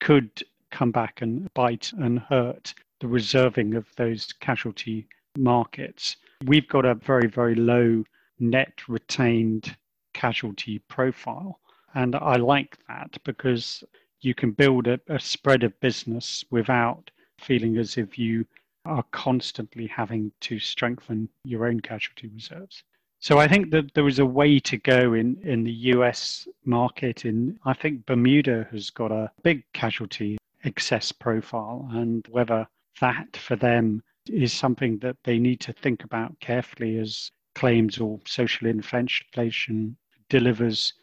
could 0.00 0.44
come 0.72 0.90
back 0.90 1.22
and 1.22 1.52
bite 1.54 1.92
and 1.98 2.18
hurt 2.18 2.74
the 3.00 3.06
reserving 3.06 3.74
of 3.74 3.86
those 3.96 4.32
casualty 4.40 5.06
markets. 5.38 6.16
We've 6.44 6.68
got 6.68 6.84
a 6.84 6.94
very, 6.94 7.28
very 7.28 7.54
low 7.54 8.04
net 8.40 8.88
retained 8.88 9.76
casualty 10.12 10.80
profile. 10.88 11.60
And 11.94 12.16
I 12.16 12.36
like 12.36 12.78
that 12.88 13.16
because 13.24 13.84
you 14.20 14.34
can 14.34 14.52
build 14.52 14.86
a, 14.86 15.00
a, 15.08 15.20
spread 15.20 15.62
of 15.62 15.78
business 15.80 16.44
without 16.50 17.10
feeling 17.38 17.76
as 17.76 17.98
if 17.98 18.18
you 18.18 18.46
are 18.84 19.04
constantly 19.10 19.86
having 19.86 20.32
to 20.40 20.58
strengthen 20.58 21.28
your 21.44 21.66
own 21.66 21.80
casualty 21.80 22.28
reserves. 22.28 22.82
So 23.20 23.38
I 23.38 23.46
think 23.46 23.70
that 23.70 23.94
there 23.94 24.08
is 24.08 24.18
a 24.18 24.26
way 24.26 24.58
to 24.60 24.76
go 24.76 25.14
in, 25.14 25.38
in 25.42 25.62
the 25.62 25.72
US 25.94 26.48
market. 26.64 27.24
In 27.24 27.58
I 27.64 27.72
think 27.72 28.06
Bermuda 28.06 28.66
has 28.72 28.90
got 28.90 29.12
a 29.12 29.30
big 29.42 29.64
casualty 29.72 30.38
excess 30.64 31.12
profile 31.12 31.88
and 31.92 32.26
whether 32.30 32.66
that 33.00 33.36
for 33.36 33.56
them 33.56 34.02
is 34.28 34.52
something 34.52 34.98
that 34.98 35.16
they 35.24 35.38
need 35.38 35.60
to 35.60 35.72
think 35.72 36.04
about 36.04 36.38
carefully 36.40 36.98
as 36.98 37.30
claims 37.54 37.98
or 37.98 38.20
social 38.26 38.66
inflation 38.68 39.96
delivers 40.28 40.94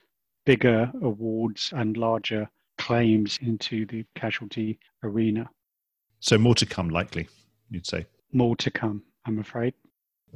bigger 0.45 0.91
awards 1.01 1.73
and 1.75 1.97
larger 1.97 2.49
claims 2.77 3.37
into 3.41 3.85
the 3.87 4.05
casualty 4.15 4.79
arena. 5.03 5.47
So 6.21 6.37
more 6.37 6.55
to 6.55 6.65
come, 6.65 6.89
likely, 6.89 7.27
you'd 7.69 7.85
say. 7.85 8.05
More 8.33 8.55
to 8.57 8.71
come, 8.71 9.03
I'm 9.25 9.39
afraid. 9.39 9.73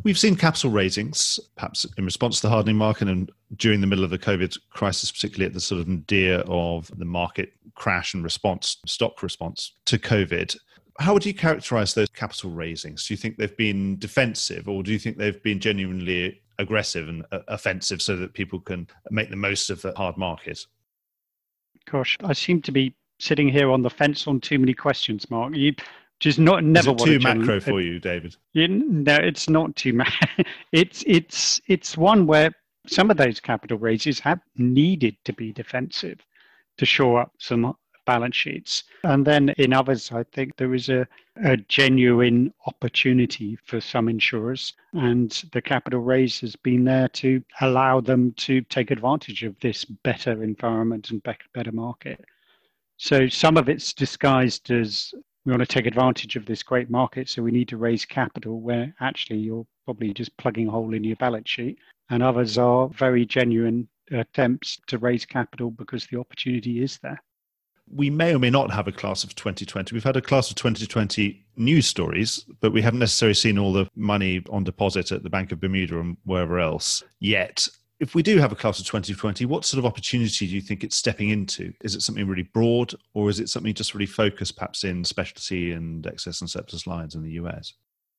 We've 0.01 0.17
seen 0.17 0.35
capital 0.35 0.71
raisings, 0.71 1.39
perhaps 1.55 1.85
in 1.97 2.05
response 2.05 2.37
to 2.37 2.47
the 2.47 2.49
hardening 2.49 2.75
market 2.75 3.07
and 3.07 3.31
during 3.57 3.79
the 3.79 3.87
middle 3.87 4.03
of 4.03 4.09
the 4.09 4.17
COVID 4.17 4.57
crisis, 4.71 5.11
particularly 5.11 5.45
at 5.45 5.53
the 5.53 5.61
sort 5.61 5.79
of 5.79 5.87
nadir 5.87 6.39
of 6.47 6.91
the 6.97 7.05
market 7.05 7.53
crash 7.75 8.13
and 8.13 8.23
response, 8.23 8.77
stock 8.85 9.21
response 9.23 9.73
to 9.85 9.97
COVID. 9.97 10.57
How 10.99 11.13
would 11.13 11.25
you 11.25 11.33
characterize 11.33 11.93
those 11.93 12.09
capital 12.09 12.51
raisings? 12.51 13.07
Do 13.07 13.13
you 13.13 13.17
think 13.17 13.37
they've 13.37 13.55
been 13.55 13.97
defensive 13.97 14.67
or 14.67 14.83
do 14.83 14.91
you 14.91 14.99
think 14.99 15.17
they've 15.17 15.41
been 15.41 15.59
genuinely 15.59 16.41
aggressive 16.59 17.09
and 17.09 17.25
uh, 17.31 17.39
offensive 17.47 18.01
so 18.01 18.15
that 18.15 18.33
people 18.33 18.59
can 18.59 18.87
make 19.09 19.29
the 19.29 19.35
most 19.35 19.69
of 19.69 19.81
the 19.81 19.93
hard 19.95 20.17
market? 20.17 20.65
Gosh, 21.85 22.17
I 22.23 22.33
seem 22.33 22.61
to 22.63 22.71
be 22.71 22.95
sitting 23.19 23.47
here 23.47 23.71
on 23.71 23.81
the 23.81 23.89
fence 23.89 24.27
on 24.27 24.39
too 24.39 24.59
many 24.59 24.73
questions, 24.73 25.29
Mark. 25.29 25.55
You 25.55 25.73
just 26.19 26.39
not 26.39 26.63
never 26.63 26.93
too 26.95 27.19
macro 27.19 27.59
for 27.59 27.81
you, 27.81 27.99
David. 27.99 28.35
You, 28.53 28.67
no, 28.67 29.15
it's 29.15 29.49
not 29.49 29.75
too 29.75 29.93
macro. 29.93 30.45
it's 30.71 31.03
it's 31.05 31.61
it's 31.67 31.97
one 31.97 32.25
where 32.25 32.51
some 32.87 33.09
of 33.11 33.17
those 33.17 33.39
capital 33.39 33.77
raises 33.77 34.19
have 34.19 34.39
needed 34.57 35.15
to 35.25 35.33
be 35.33 35.51
defensive 35.51 36.19
to 36.77 36.85
shore 36.85 37.21
up 37.21 37.31
some 37.37 37.75
balance 38.05 38.35
sheets. 38.35 38.83
And 39.03 39.25
then 39.25 39.49
in 39.57 39.73
others, 39.73 40.11
I 40.11 40.23
think 40.23 40.55
there 40.57 40.73
is 40.73 40.89
a, 40.89 41.07
a 41.43 41.57
genuine 41.57 42.53
opportunity 42.67 43.57
for 43.65 43.79
some 43.79 44.09
insurers, 44.09 44.73
and 44.93 45.31
the 45.51 45.61
capital 45.61 46.01
raise 46.01 46.39
has 46.41 46.55
been 46.55 46.83
there 46.83 47.07
to 47.09 47.43
allow 47.61 48.01
them 48.01 48.33
to 48.37 48.61
take 48.61 48.91
advantage 48.91 49.43
of 49.43 49.59
this 49.59 49.85
better 49.85 50.43
environment 50.43 51.11
and 51.11 51.23
better 51.53 51.71
market. 51.71 52.23
So 52.97 53.27
some 53.27 53.57
of 53.57 53.69
it's 53.69 53.93
disguised 53.93 54.71
as 54.71 55.13
we 55.45 55.51
want 55.51 55.61
to 55.61 55.65
take 55.65 55.85
advantage 55.85 56.35
of 56.35 56.45
this 56.45 56.63
great 56.63 56.89
market, 56.89 57.29
so 57.29 57.41
we 57.41 57.51
need 57.51 57.67
to 57.69 57.77
raise 57.77 58.05
capital 58.05 58.61
where 58.61 58.93
actually 58.99 59.39
you're 59.39 59.65
probably 59.85 60.13
just 60.13 60.35
plugging 60.37 60.67
a 60.67 60.71
hole 60.71 60.93
in 60.93 61.03
your 61.03 61.17
balance 61.17 61.49
sheet. 61.49 61.77
And 62.09 62.21
others 62.21 62.57
are 62.57 62.89
very 62.89 63.25
genuine 63.25 63.87
attempts 64.11 64.79
to 64.87 64.97
raise 64.97 65.25
capital 65.25 65.71
because 65.71 66.07
the 66.07 66.19
opportunity 66.19 66.83
is 66.83 66.99
there 66.99 67.21
we 67.91 68.09
may 68.09 68.33
or 68.33 68.39
may 68.39 68.49
not 68.49 68.71
have 68.71 68.87
a 68.87 68.91
class 68.91 69.23
of 69.23 69.35
2020. 69.35 69.93
We've 69.93 70.03
had 70.03 70.17
a 70.17 70.21
class 70.21 70.49
of 70.49 70.55
2020 70.55 71.45
news 71.57 71.85
stories, 71.85 72.45
but 72.59 72.71
we 72.71 72.81
haven't 72.81 72.99
necessarily 72.99 73.33
seen 73.33 73.57
all 73.57 73.73
the 73.73 73.87
money 73.95 74.43
on 74.49 74.63
deposit 74.63 75.11
at 75.11 75.23
the 75.23 75.29
Bank 75.29 75.51
of 75.51 75.59
Bermuda 75.59 75.99
and 75.99 76.17
wherever 76.23 76.59
else 76.59 77.03
yet. 77.19 77.67
If 78.03 78.15
we 78.15 78.21
do 78.21 78.37
have 78.37 78.51
a 78.51 78.55
class 78.55 78.81
of 78.81 78.85
2020, 78.85 79.45
what 79.45 79.63
sort 79.63 79.79
of 79.79 79.85
opportunity 79.85 80.45
do 80.45 80.53
you 80.53 80.59
think 80.59 80.83
it's 80.83 80.97
stepping 80.97 81.29
into? 81.29 81.71
Is 81.83 81.95
it 81.95 82.01
something 82.01 82.27
really 82.27 82.43
broad, 82.43 82.93
or 83.13 83.29
is 83.29 83.39
it 83.39 83.47
something 83.47 83.73
just 83.73 83.93
really 83.93 84.05
focused 84.05 84.57
perhaps 84.57 84.83
in 84.83 85.05
specialty 85.05 85.71
and 85.71 86.05
excess 86.05 86.41
and 86.41 86.49
surplus 86.49 86.85
lines 86.85 87.15
in 87.15 87.23
the 87.23 87.31
US? 87.43 87.75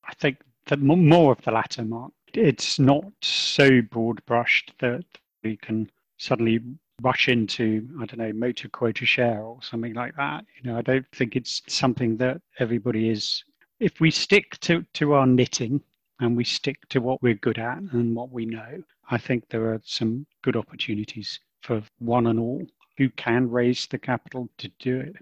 I 0.08 0.14
think 0.14 0.38
that 0.68 0.80
more 0.80 1.32
of 1.32 1.42
the 1.42 1.50
latter, 1.50 1.84
Mark. 1.84 2.12
It's 2.32 2.78
not 2.78 3.04
so 3.20 3.82
broad 3.82 4.24
brushed 4.24 4.72
that 4.80 5.04
we 5.42 5.58
can 5.58 5.90
suddenly 6.16 6.60
rush 7.02 7.28
into 7.28 7.86
i 8.00 8.06
don't 8.06 8.18
know 8.18 8.32
motor 8.32 8.68
quota 8.68 9.04
share 9.04 9.42
or 9.42 9.58
something 9.60 9.94
like 9.94 10.14
that 10.14 10.44
you 10.54 10.70
know 10.70 10.78
i 10.78 10.80
don't 10.80 11.04
think 11.12 11.34
it's 11.34 11.60
something 11.66 12.16
that 12.16 12.40
everybody 12.60 13.10
is 13.10 13.42
if 13.80 14.00
we 14.00 14.12
stick 14.12 14.56
to 14.60 14.84
to 14.94 15.12
our 15.12 15.26
knitting 15.26 15.82
and 16.20 16.36
we 16.36 16.44
stick 16.44 16.78
to 16.88 17.00
what 17.00 17.20
we're 17.20 17.34
good 17.34 17.58
at 17.58 17.78
and 17.78 18.14
what 18.14 18.30
we 18.30 18.46
know 18.46 18.80
i 19.10 19.18
think 19.18 19.48
there 19.48 19.72
are 19.72 19.80
some 19.84 20.26
good 20.42 20.56
opportunities 20.56 21.40
for 21.62 21.82
one 21.98 22.26
and 22.26 22.38
all 22.38 22.62
who 22.98 23.08
can 23.10 23.50
raise 23.50 23.86
the 23.86 23.98
capital 23.98 24.48
to 24.58 24.68
do 24.78 25.00
it. 25.00 25.16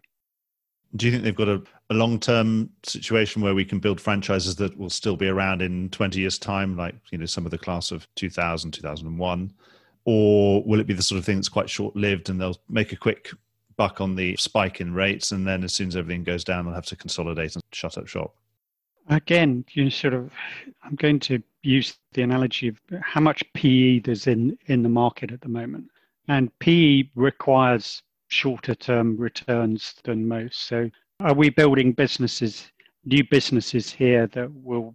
Do 0.94 1.06
you 1.06 1.12
think 1.12 1.24
they've 1.24 1.34
got 1.34 1.48
a, 1.48 1.62
a 1.88 1.94
long-term 1.94 2.68
situation 2.82 3.40
where 3.40 3.54
we 3.54 3.64
can 3.64 3.78
build 3.78 3.98
franchises 3.98 4.56
that 4.56 4.76
will 4.76 4.90
still 4.90 5.16
be 5.16 5.28
around 5.28 5.62
in 5.62 5.88
20 5.88 6.20
years 6.20 6.38
time 6.38 6.76
like 6.76 6.94
you 7.10 7.16
know 7.16 7.24
some 7.24 7.46
of 7.46 7.50
the 7.50 7.58
class 7.58 7.90
of 7.90 8.06
2000 8.16 8.72
2001 8.72 9.52
or 10.04 10.62
will 10.64 10.80
it 10.80 10.86
be 10.86 10.92
the 10.92 11.02
sort 11.02 11.18
of 11.18 11.24
thing 11.24 11.36
that's 11.36 11.48
quite 11.48 11.70
short 11.70 11.96
lived 11.96 12.28
and 12.28 12.38
they'll 12.38 12.60
make 12.68 12.92
a 12.92 12.96
quick 12.96 13.30
buck 13.76 14.02
on 14.02 14.16
the 14.16 14.36
spike 14.36 14.82
in 14.82 14.92
rates 14.92 15.32
and 15.32 15.46
then 15.46 15.64
as 15.64 15.72
soon 15.72 15.88
as 15.88 15.96
everything 15.96 16.24
goes 16.24 16.44
down 16.44 16.66
they'll 16.66 16.74
have 16.74 16.84
to 16.84 16.96
consolidate 16.96 17.54
and 17.54 17.62
shut 17.72 17.96
up 17.96 18.06
shop? 18.06 18.34
Again 19.08 19.64
you 19.72 19.88
sort 19.88 20.12
of 20.12 20.30
i'm 20.82 20.94
going 20.96 21.20
to 21.20 21.42
use 21.62 21.96
the 22.12 22.22
analogy 22.22 22.68
of 22.68 22.80
how 23.02 23.20
much 23.20 23.44
pe 23.52 23.98
there's 24.00 24.26
in 24.26 24.56
in 24.66 24.82
the 24.82 24.88
market 24.88 25.30
at 25.32 25.40
the 25.40 25.48
moment 25.48 25.86
and 26.28 26.56
pe 26.58 27.04
requires 27.14 28.02
shorter 28.28 28.74
term 28.74 29.16
returns 29.16 29.94
than 30.04 30.26
most 30.26 30.60
so 30.62 30.90
are 31.20 31.34
we 31.34 31.50
building 31.50 31.92
businesses 31.92 32.70
new 33.04 33.24
businesses 33.30 33.92
here 33.92 34.26
that 34.28 34.50
will 34.52 34.94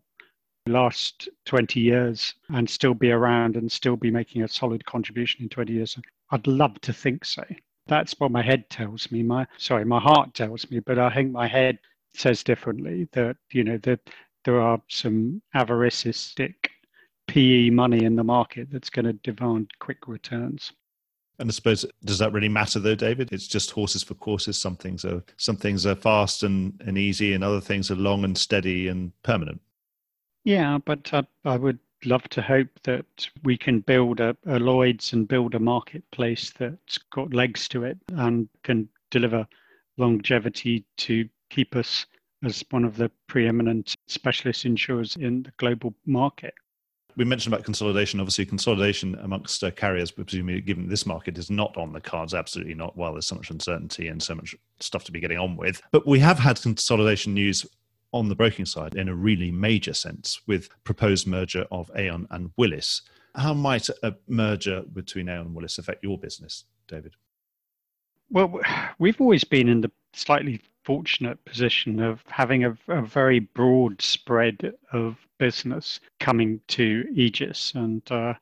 last 0.68 1.30
20 1.46 1.80
years 1.80 2.34
and 2.50 2.70
still 2.70 2.94
be 2.94 3.12
around 3.12 3.56
and 3.56 3.72
still 3.72 3.96
be 3.96 4.12
making 4.12 4.44
a 4.44 4.48
solid 4.48 4.86
contribution 4.86 5.44
in 5.44 5.50
20 5.50 5.74
years? 5.74 5.98
I'd 6.32 6.48
love 6.48 6.80
to 6.82 6.94
think 6.94 7.26
so. 7.26 7.44
That's 7.88 8.20
what 8.20 8.32
my 8.32 8.42
head 8.42 8.70
tells 8.70 9.12
me. 9.12 9.24
My 9.24 9.48
sorry, 9.58 9.86
my 9.86 10.00
heart 10.00 10.34
tells 10.34 10.70
me, 10.70 10.80
but 10.80 11.00
I 11.00 11.14
think 11.14 11.32
my 11.32 11.48
head 11.48 11.80
says 12.14 12.44
differently 12.44 13.08
that 13.14 13.38
you 13.52 13.64
know 13.64 13.78
that 13.80 14.02
there 14.46 14.62
are 14.62 14.82
some 14.88 15.42
avaricistic 15.56 16.54
PE 17.28 17.70
money 17.70 18.04
in 18.04 18.16
the 18.16 18.24
market 18.24 18.70
that's 18.72 18.90
going 18.90 19.06
to 19.06 19.14
demand 19.14 19.72
quick 19.80 20.08
returns. 20.08 20.72
And 21.40 21.50
I 21.50 21.52
suppose 21.52 21.86
does 22.04 22.18
that 22.18 22.34
really 22.34 22.50
matter 22.50 22.80
though, 22.80 22.96
David? 22.96 23.32
It's 23.32 23.48
just 23.48 23.72
horses 23.72 24.04
for 24.04 24.16
courses. 24.16 24.58
Some 24.58 24.76
things 24.76 25.06
are 25.06 25.24
some 25.38 25.56
things 25.56 25.86
are 25.86 25.96
fast 25.96 26.44
and, 26.44 26.82
and 26.86 26.98
easy, 26.98 27.34
and 27.34 27.44
other 27.44 27.62
things 27.62 27.92
are 27.92 27.96
long 27.96 28.24
and 28.24 28.38
steady 28.38 28.88
and 28.88 29.12
permanent. 29.24 29.62
Yeah, 30.46 30.80
but 30.84 31.14
I, 31.14 31.28
I 31.46 31.58
would 31.58 31.80
love 32.06 32.24
to 32.30 32.42
hope 32.42 32.70
that 32.84 33.28
we 33.44 33.58
can 33.58 33.82
build 33.82 34.20
a, 34.20 34.36
a 34.48 34.60
Lloyd's 34.60 35.14
and 35.14 35.28
build 35.28 35.54
a 35.56 35.60
marketplace 35.60 36.54
that's 36.58 36.98
got 36.98 37.34
legs 37.34 37.68
to 37.70 37.84
it 37.84 37.98
and 38.14 38.48
can 38.64 38.88
deliver 39.12 39.48
longevity 39.98 40.86
to 40.98 41.28
keep 41.50 41.76
us 41.76 42.06
as 42.44 42.64
one 42.70 42.84
of 42.84 42.98
the 42.98 43.12
preeminent 43.28 43.96
specialist 44.08 44.66
insurers 44.66 45.16
in 45.16 45.44
the 45.44 45.52
global 45.58 45.94
market. 46.06 46.54
We 47.16 47.26
mentioned 47.26 47.52
about 47.52 47.66
consolidation. 47.66 48.20
Obviously, 48.20 48.46
consolidation 48.46 49.16
amongst 49.16 49.64
uh, 49.64 49.72
carriers, 49.72 50.12
presumably 50.12 50.62
given 50.62 50.88
this 50.88 51.08
market 51.08 51.38
is 51.40 51.50
not 51.50 51.76
on 51.76 51.92
the 51.92 52.00
cards, 52.00 52.36
absolutely 52.36 52.76
not. 52.76 52.96
While 52.96 53.14
there's 53.14 53.26
so 53.26 53.36
much 53.36 53.50
uncertainty 53.50 54.08
and 54.10 54.22
so 54.22 54.36
much 54.36 54.56
stuff 54.80 55.04
to 55.06 55.12
be 55.12 55.20
getting 55.20 55.40
on 55.40 55.58
with, 55.58 55.82
but 55.92 56.06
we 56.06 56.20
have 56.20 56.38
had 56.38 56.62
consolidation 56.62 57.34
news 57.34 57.66
on 58.14 58.30
the 58.30 58.36
broking 58.36 58.66
side 58.66 58.96
in 58.96 59.10
a 59.10 59.16
really 59.16 59.52
major 59.52 59.94
sense 59.94 60.42
with 60.48 60.70
proposed 60.84 61.28
merger 61.28 61.66
of 61.72 61.90
Aon 61.98 62.28
and 62.30 62.52
Willis. 62.56 63.02
How 63.36 63.54
might 63.54 63.90
a 64.04 64.16
merger 64.28 64.84
between 64.94 65.28
Aon 65.28 65.48
and 65.48 65.56
Willis 65.56 65.80
affect 65.80 66.04
your 66.04 66.18
business, 66.20 66.66
David? 66.88 67.14
Well, 68.30 68.60
we've 69.00 69.20
always 69.20 69.44
been 69.44 69.70
in 69.70 69.82
the 69.82 69.92
slightly 70.14 70.62
fortunate 70.88 71.44
position 71.44 72.00
of 72.00 72.24
having 72.28 72.64
a, 72.64 72.78
a 72.88 73.02
very 73.02 73.40
broad 73.40 74.02
spread 74.02 74.72
of 74.94 75.18
business 75.38 76.00
coming 76.22 76.62
to 76.70 77.04
Aegis. 77.14 77.74
And 77.76 78.02
uh, 78.10 78.36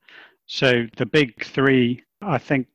so 0.46 0.86
the 0.96 1.08
big 1.08 1.44
three, 1.44 2.04
I 2.22 2.38
think, 2.38 2.68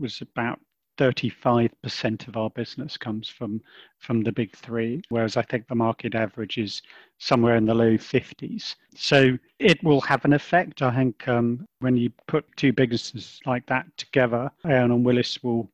was 0.00 0.20
about 0.22 0.58
35% 0.98 2.26
of 2.26 2.36
our 2.36 2.50
business 2.50 2.96
comes 2.96 3.28
from 3.28 3.62
from 4.00 4.22
the 4.22 4.32
big 4.32 4.56
three, 4.56 5.00
whereas 5.08 5.36
I 5.36 5.42
think 5.42 5.68
the 5.68 5.76
market 5.76 6.16
average 6.16 6.58
is 6.58 6.82
somewhere 7.18 7.54
in 7.54 7.64
the 7.64 7.74
low 7.74 7.92
50s. 7.92 8.74
So 8.96 9.38
it 9.60 9.82
will 9.84 10.00
have 10.00 10.24
an 10.24 10.32
effect. 10.32 10.82
I 10.82 10.92
think 10.92 11.28
um, 11.28 11.64
when 11.78 11.96
you 11.96 12.10
put 12.26 12.44
two 12.56 12.72
businesses 12.72 13.40
like 13.46 13.66
that 13.66 13.86
together, 13.96 14.50
Aon 14.66 14.90
and 14.90 15.04
Willis 15.04 15.40
will 15.44 15.70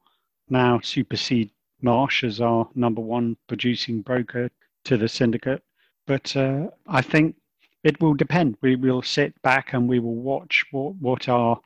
now 0.51 0.81
supersede 0.83 1.51
Marsh 1.81 2.25
as 2.25 2.41
our 2.41 2.69
number 2.75 3.01
one 3.01 3.37
producing 3.47 4.03
broker 4.03 4.51
to 4.85 4.97
the 4.97 5.09
syndicate. 5.09 5.63
But 6.07 6.35
uh, 6.37 6.69
I 6.87 7.03
think 7.03 7.37
it 7.85 8.01
will 8.01 8.15
depend. 8.15 8.57
We 8.61 8.77
will 8.77 9.03
sit 9.03 9.41
back 9.43 9.73
and 9.73 9.89
we 9.89 9.99
will 10.01 10.17
watch 10.17 10.65
what, 10.71 10.95
what 10.97 11.29
our 11.29 11.61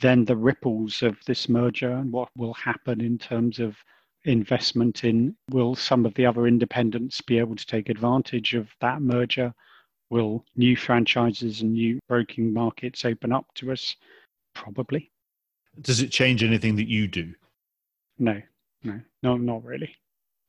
then 0.00 0.24
the 0.24 0.36
ripples 0.36 1.02
of 1.02 1.18
this 1.26 1.48
merger 1.48 1.92
and 1.92 2.10
what 2.10 2.30
will 2.34 2.54
happen 2.54 3.02
in 3.02 3.18
terms 3.18 3.58
of 3.58 3.76
investment 4.24 5.04
in 5.04 5.36
will 5.50 5.74
some 5.74 6.06
of 6.06 6.14
the 6.14 6.24
other 6.24 6.46
independents 6.46 7.20
be 7.20 7.38
able 7.38 7.56
to 7.56 7.66
take 7.66 7.88
advantage 7.88 8.54
of 8.54 8.68
that 8.80 9.02
merger? 9.02 9.52
Will 10.08 10.44
new 10.56 10.76
franchises 10.76 11.60
and 11.60 11.74
new 11.74 12.00
broking 12.08 12.52
markets 12.52 13.04
open 13.04 13.32
up 13.32 13.46
to 13.56 13.72
us? 13.72 13.94
Probably. 14.54 15.10
Does 15.80 16.00
it 16.00 16.10
change 16.10 16.42
anything 16.42 16.76
that 16.76 16.88
you 16.88 17.06
do? 17.06 17.34
No 18.18 18.40
no 18.82 19.00
no 19.22 19.36
not 19.36 19.64
really 19.64 19.94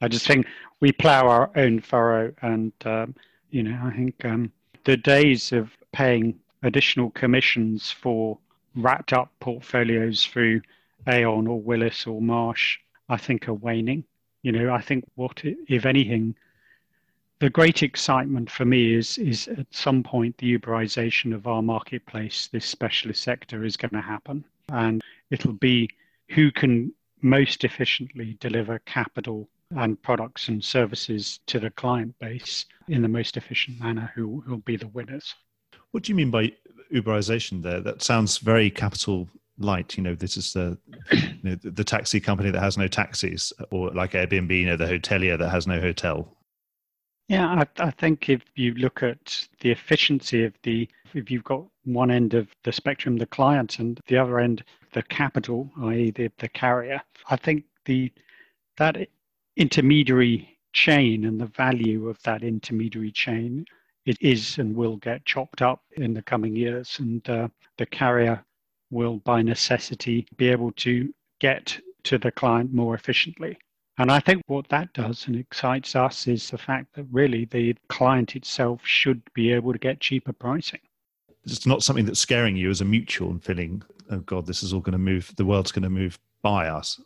i 0.02 0.08
just 0.08 0.26
think 0.26 0.46
we 0.80 0.92
plow 0.92 1.28
our 1.28 1.52
own 1.56 1.80
furrow 1.80 2.32
and 2.42 2.72
um, 2.86 3.14
you 3.50 3.64
know 3.64 3.80
i 3.84 3.92
think 3.92 4.24
um, 4.26 4.52
the 4.84 4.98
days 4.98 5.52
of 5.52 5.72
paying 5.92 6.40
additional 6.64 7.10
commissions 7.12 7.92
for 7.92 8.38
wrapped 8.76 9.14
up 9.14 9.32
portfolios 9.40 10.26
through 10.26 10.62
Aon 11.08 11.48
or 11.48 11.60
Willis 11.60 12.06
or 12.06 12.22
Marsh, 12.22 12.78
I 13.10 13.18
think, 13.18 13.48
are 13.48 13.54
waning. 13.54 14.04
You 14.44 14.52
know, 14.52 14.74
I 14.74 14.82
think 14.82 15.06
what, 15.16 15.42
if 15.44 15.86
anything, 15.86 16.36
the 17.40 17.50
great 17.50 17.84
excitement 17.84 18.50
for 18.50 18.66
me 18.66 18.94
is 18.94 19.18
is 19.18 19.48
at 19.48 19.66
some 19.72 20.04
point 20.04 20.38
the 20.38 20.58
Uberization 20.58 21.34
of 21.34 21.48
our 21.48 21.62
marketplace, 21.62 22.48
this 22.52 22.66
specialist 22.66 23.24
sector, 23.24 23.64
is 23.64 23.78
going 23.78 23.92
to 23.92 24.02
happen, 24.02 24.46
and 24.70 25.02
it'll 25.32 25.54
be 25.54 25.90
who 26.30 26.52
can 26.52 26.94
most 27.22 27.64
efficiently 27.64 28.38
deliver 28.40 28.80
capital 28.80 29.50
and 29.78 30.02
products 30.02 30.48
and 30.48 30.64
services 30.64 31.40
to 31.48 31.60
the 31.60 31.70
client 31.70 32.18
base 32.20 32.66
in 32.88 33.02
the 33.02 33.08
most 33.08 33.38
efficient 33.38 33.80
manner 33.80 34.12
who 34.16 34.44
will 34.48 34.58
be 34.58 34.76
the 34.76 34.88
winners. 34.88 35.34
What 35.92 36.04
do 36.04 36.12
you 36.12 36.16
mean 36.16 36.32
by 36.32 36.54
Uberization 36.94 37.62
there? 37.62 37.80
That 37.80 38.02
sounds 38.02 38.38
very 38.38 38.70
capital 38.70 39.30
light. 39.58 39.98
You 39.98 40.04
know, 40.04 40.16
this 40.16 40.36
is 40.36 40.54
the 40.54 40.78
you 41.12 41.38
know, 41.44 41.56
the 41.56 41.84
taxi 41.84 42.20
company 42.20 42.52
that 42.52 42.62
has 42.62 42.78
no 42.78 42.88
taxis, 42.88 43.54
or 43.72 43.92
like 43.92 44.12
Airbnb, 44.12 44.58
you 44.58 44.66
know, 44.66 44.78
the 44.78 44.86
hotelier 44.86 45.38
that 45.38 45.50
has 45.50 45.68
no 45.68 45.80
hotel. 45.80 46.36
Yeah, 47.28 47.48
I, 47.48 47.88
I 47.88 47.92
think 47.92 48.28
if 48.28 48.42
you 48.56 48.74
look 48.74 49.04
at 49.04 49.48
the 49.62 49.72
efficiency 49.72 50.44
of 50.44 50.54
the, 50.64 50.90
if 51.14 51.32
you've 51.32 51.46
got 51.46 51.64
one 51.86 52.12
end 52.12 52.34
of 52.34 52.50
the 52.64 52.74
spectrum, 52.74 53.18
the 53.18 53.26
client, 53.26 53.80
and 53.80 54.02
the 54.08 54.18
other 54.18 54.40
end, 54.40 54.66
the 54.94 55.04
capital, 55.04 55.70
i.e., 55.84 56.12
the, 56.12 56.32
the 56.40 56.50
carrier, 56.50 57.02
I 57.30 57.36
think 57.36 57.66
the 57.86 58.12
that 58.78 59.08
intermediary 59.58 60.58
chain 60.74 61.26
and 61.26 61.40
the 61.40 61.46
value 61.46 62.08
of 62.08 62.22
that 62.24 62.44
intermediary 62.44 63.12
chain 63.12 63.66
it 64.06 64.18
is 64.22 64.58
and 64.58 64.76
will 64.76 64.98
get 64.98 65.26
chopped 65.26 65.62
up 65.62 65.84
in 65.98 66.14
the 66.14 66.22
coming 66.22 66.56
years. 66.56 66.98
And 67.00 67.28
uh, 67.30 67.50
the 67.78 67.86
carrier 67.86 68.44
will 68.90 69.18
by 69.20 69.42
necessity 69.42 70.28
be 70.38 70.50
able 70.50 70.72
to 70.74 71.14
get 71.40 71.80
to 72.04 72.18
the 72.18 72.32
client 72.32 72.74
more 72.74 72.96
efficiently. 72.96 73.58
And 73.98 74.12
i 74.12 74.20
think 74.20 74.42
what 74.48 74.68
that 74.70 74.94
does 74.94 75.28
and 75.28 75.36
excites 75.36 75.96
us 75.96 76.26
is 76.26 76.50
the 76.50 76.58
fact 76.58 76.96
that 76.96 77.06
really 77.12 77.46
the 77.46 77.76
client 77.90 78.36
itself 78.36 78.82
should 78.84 79.22
be 79.34 79.52
able 79.52 79.74
to 79.74 79.80
get 79.80 80.00
cheaper 80.00 80.34
pricing 80.34 80.80
it's 81.46 81.66
not 81.66 81.84
something 81.84 82.06
that's 82.06 82.20
scaring 82.20 82.56
you 82.56 82.70
as 82.70 82.82
a 82.82 82.86
mutual 82.86 83.32
and 83.32 83.44
feeling 83.44 83.84
oh 84.10 84.20
god 84.20 84.46
this 84.46 84.64
is 84.64 84.74
all 84.74 84.80
going 84.80 84.94
to 84.94 84.98
move 84.98 85.34
the 85.38 85.46
world's 85.46 85.72
going 85.72 85.84
to 85.84 85.90
move 85.90 86.20
by 86.42 86.68
us. 86.68 87.00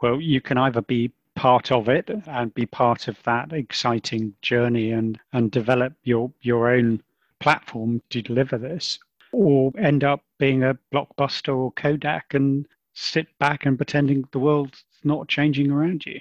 Well 0.00 0.20
you 0.20 0.40
can 0.40 0.58
either 0.58 0.82
be 0.82 1.12
part 1.34 1.72
of 1.72 1.88
it 1.88 2.10
and 2.26 2.54
be 2.54 2.66
part 2.66 3.08
of 3.08 3.22
that 3.22 3.52
exciting 3.52 4.34
journey 4.42 4.90
and 4.90 5.18
and 5.32 5.50
develop 5.50 5.94
your 6.04 6.30
your 6.42 6.70
own 6.70 7.02
platform 7.40 8.02
to 8.10 8.22
deliver 8.22 8.58
this 8.58 8.98
or 9.32 9.72
end 9.78 10.04
up 10.04 10.22
being 10.38 10.62
a 10.62 10.78
blockbuster 10.92 11.56
or 11.56 11.72
kodak 11.72 12.34
and 12.34 12.66
sit 12.92 13.26
back 13.38 13.64
and 13.64 13.78
pretending 13.78 14.24
the 14.32 14.38
world's 14.38 14.84
not 15.04 15.26
changing 15.26 15.70
around 15.70 16.04
you 16.04 16.20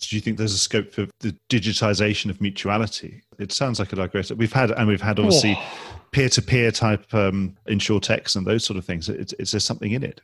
do 0.00 0.16
you 0.16 0.20
think 0.20 0.38
there's 0.38 0.54
a 0.54 0.58
scope 0.58 0.92
for 0.92 1.06
the 1.20 1.34
digitization 1.48 2.30
of 2.30 2.40
mutuality 2.40 3.22
it 3.38 3.52
sounds 3.52 3.78
like 3.78 3.92
a 3.92 3.96
digress 3.96 4.30
we've 4.32 4.52
had 4.52 4.70
and 4.72 4.88
we've 4.88 5.00
had 5.00 5.18
obviously 5.18 5.56
oh. 5.58 6.00
peer-to-peer 6.12 6.70
type 6.70 7.12
um, 7.14 7.56
insurtechs 7.68 8.36
and 8.36 8.46
those 8.46 8.64
sort 8.64 8.76
of 8.76 8.84
things 8.84 9.08
is, 9.08 9.32
is 9.34 9.50
there 9.50 9.60
something 9.60 9.92
in 9.92 10.02
it 10.02 10.20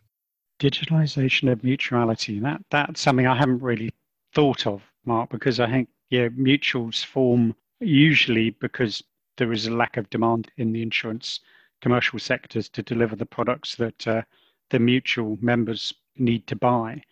digitalization 0.61 1.51
of 1.51 1.63
mutuality 1.65 2.39
that 2.39 2.61
that's 2.71 3.01
something 3.01 3.27
i 3.27 3.37
haven't 3.37 3.61
really 3.61 3.91
thought 4.35 4.67
of, 4.67 4.83
Mark, 5.07 5.31
because 5.31 5.61
I 5.61 5.71
think 5.71 5.89
yeah, 6.11 6.29
mutuals 6.29 7.05
form 7.05 7.55
usually 7.81 8.51
because 8.51 9.03
there 9.37 9.53
is 9.53 9.67
a 9.67 9.75
lack 9.75 9.97
of 9.97 10.11
demand 10.11 10.51
in 10.59 10.73
the 10.73 10.83
insurance 10.83 11.41
commercial 11.81 12.19
sectors 12.19 12.69
to 12.71 12.83
deliver 12.83 13.17
the 13.17 13.27
products 13.27 13.77
that 13.77 14.07
uh, 14.07 14.23
the 14.71 14.79
mutual 14.79 15.39
members 15.41 15.93
need 16.17 16.47
to 16.47 16.57
buy. 16.57 17.03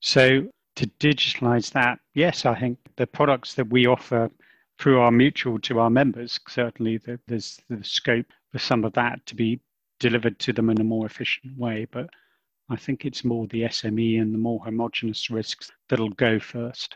So 0.00 0.48
to 0.78 0.86
digitalize 1.00 1.72
that, 1.72 1.98
yes, 2.14 2.46
I 2.46 2.54
think 2.54 2.78
the 2.94 3.06
products 3.06 3.54
that 3.54 3.68
we 3.68 3.86
offer 3.86 4.30
through 4.78 5.00
our 5.00 5.10
mutual 5.10 5.58
to 5.58 5.80
our 5.80 5.90
members, 5.90 6.38
certainly 6.46 7.00
there's 7.26 7.60
the 7.68 7.82
scope 7.82 8.26
for 8.52 8.60
some 8.60 8.84
of 8.84 8.92
that 8.92 9.26
to 9.26 9.34
be 9.34 9.60
delivered 9.98 10.38
to 10.38 10.52
them 10.52 10.70
in 10.70 10.80
a 10.80 10.84
more 10.84 11.04
efficient 11.04 11.58
way. 11.58 11.88
But 11.90 12.08
I 12.70 12.76
think 12.76 13.04
it's 13.04 13.24
more 13.24 13.48
the 13.48 13.62
SME 13.62 14.22
and 14.22 14.32
the 14.32 14.38
more 14.38 14.60
homogenous 14.64 15.30
risks 15.30 15.72
that'll 15.88 16.10
go 16.10 16.38
first. 16.38 16.94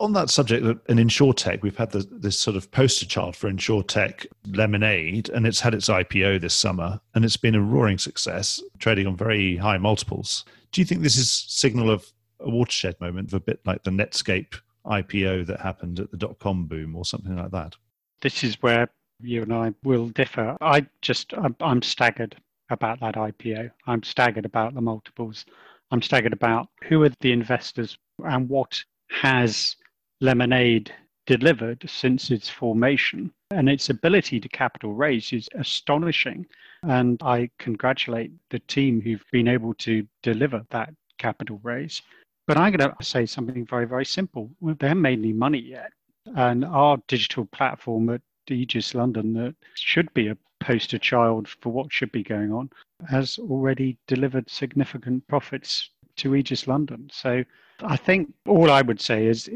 On 0.00 0.12
that 0.14 0.28
subject, 0.28 0.66
in 0.90 0.98
InsurTech, 0.98 1.62
we've 1.62 1.76
had 1.76 1.92
the, 1.92 2.08
this 2.10 2.36
sort 2.36 2.56
of 2.56 2.72
poster 2.72 3.06
child 3.06 3.36
for 3.36 3.48
InsurTech 3.48 4.26
Lemonade, 4.48 5.28
and 5.28 5.46
it's 5.46 5.60
had 5.60 5.74
its 5.74 5.88
IPO 5.88 6.40
this 6.40 6.54
summer, 6.54 7.00
and 7.14 7.24
it's 7.24 7.36
been 7.36 7.54
a 7.54 7.62
roaring 7.62 7.98
success, 7.98 8.60
trading 8.80 9.06
on 9.06 9.16
very 9.16 9.56
high 9.56 9.78
multiples. 9.78 10.44
Do 10.72 10.80
you 10.80 10.84
think 10.84 11.02
this 11.02 11.16
is 11.16 11.30
signal 11.30 11.88
of 11.88 12.12
a 12.40 12.50
watershed 12.50 13.00
moment, 13.00 13.32
a 13.32 13.40
bit 13.40 13.60
like 13.64 13.82
the 13.82 13.90
Netscape 13.90 14.54
IPO 14.84 15.46
that 15.46 15.60
happened 15.60 16.00
at 16.00 16.10
the 16.10 16.16
dot 16.16 16.38
com 16.38 16.66
boom 16.66 16.94
or 16.96 17.04
something 17.04 17.36
like 17.36 17.50
that? 17.50 17.74
This 18.20 18.44
is 18.44 18.60
where 18.62 18.88
you 19.20 19.42
and 19.42 19.52
I 19.52 19.74
will 19.82 20.08
differ. 20.08 20.56
I 20.60 20.86
just, 21.02 21.32
I'm, 21.34 21.56
I'm 21.60 21.82
staggered 21.82 22.36
about 22.70 23.00
that 23.00 23.14
IPO. 23.14 23.70
I'm 23.86 24.02
staggered 24.02 24.44
about 24.44 24.74
the 24.74 24.80
multiples. 24.80 25.44
I'm 25.90 26.02
staggered 26.02 26.32
about 26.32 26.68
who 26.84 27.02
are 27.04 27.10
the 27.20 27.32
investors 27.32 27.98
and 28.24 28.48
what 28.48 28.82
has 29.10 29.76
Lemonade 30.20 30.92
delivered 31.26 31.88
since 31.88 32.30
its 32.30 32.48
formation. 32.48 33.32
And 33.52 33.68
its 33.68 33.90
ability 33.90 34.40
to 34.40 34.48
capital 34.48 34.94
raise 34.94 35.32
is 35.32 35.48
astonishing. 35.54 36.46
And 36.82 37.20
I 37.22 37.50
congratulate 37.58 38.32
the 38.50 38.58
team 38.60 39.00
who've 39.00 39.24
been 39.30 39.48
able 39.48 39.74
to 39.74 40.06
deliver 40.22 40.64
that 40.70 40.92
capital 41.18 41.60
raise. 41.62 42.02
But 42.46 42.56
I'm 42.56 42.72
going 42.72 42.90
to 42.90 43.04
say 43.04 43.26
something 43.26 43.66
very, 43.66 43.86
very 43.86 44.04
simple. 44.04 44.50
They 44.62 44.88
haven't 44.88 45.02
made 45.02 45.18
any 45.18 45.32
money 45.32 45.58
yet. 45.58 45.92
And 46.36 46.64
our 46.64 46.98
digital 47.08 47.46
platform 47.46 48.08
at 48.10 48.20
Aegis 48.48 48.94
London, 48.94 49.32
that 49.34 49.54
should 49.74 50.12
be 50.14 50.28
a 50.28 50.36
poster 50.60 50.98
child 50.98 51.48
for 51.48 51.70
what 51.70 51.92
should 51.92 52.12
be 52.12 52.22
going 52.22 52.52
on, 52.52 52.70
has 53.08 53.38
already 53.38 53.98
delivered 54.06 54.48
significant 54.48 55.26
profits 55.28 55.90
to 56.16 56.34
Aegis 56.34 56.66
London. 56.66 57.08
So 57.12 57.44
I 57.82 57.96
think 57.96 58.32
all 58.46 58.70
I 58.70 58.82
would 58.82 59.00
say 59.00 59.26
is 59.26 59.50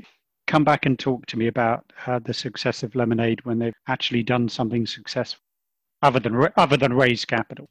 come 0.47 0.65
back 0.65 0.85
and 0.85 0.99
talk 0.99 1.27
to 1.27 1.39
me 1.39 1.47
about 1.47 1.93
uh, 2.07 2.19
the 2.19 2.35
success 2.35 2.83
of 2.83 2.95
Lemonade 2.95 3.45
when 3.45 3.59
they've 3.59 3.75
actually 3.87 4.23
done 4.23 4.49
something 4.49 4.87
successful 4.87 5.41
other 6.03 6.19
than 6.19 6.49
other 6.57 6.77
than 6.77 6.93
raise 6.93 7.25
capital. 7.25 7.69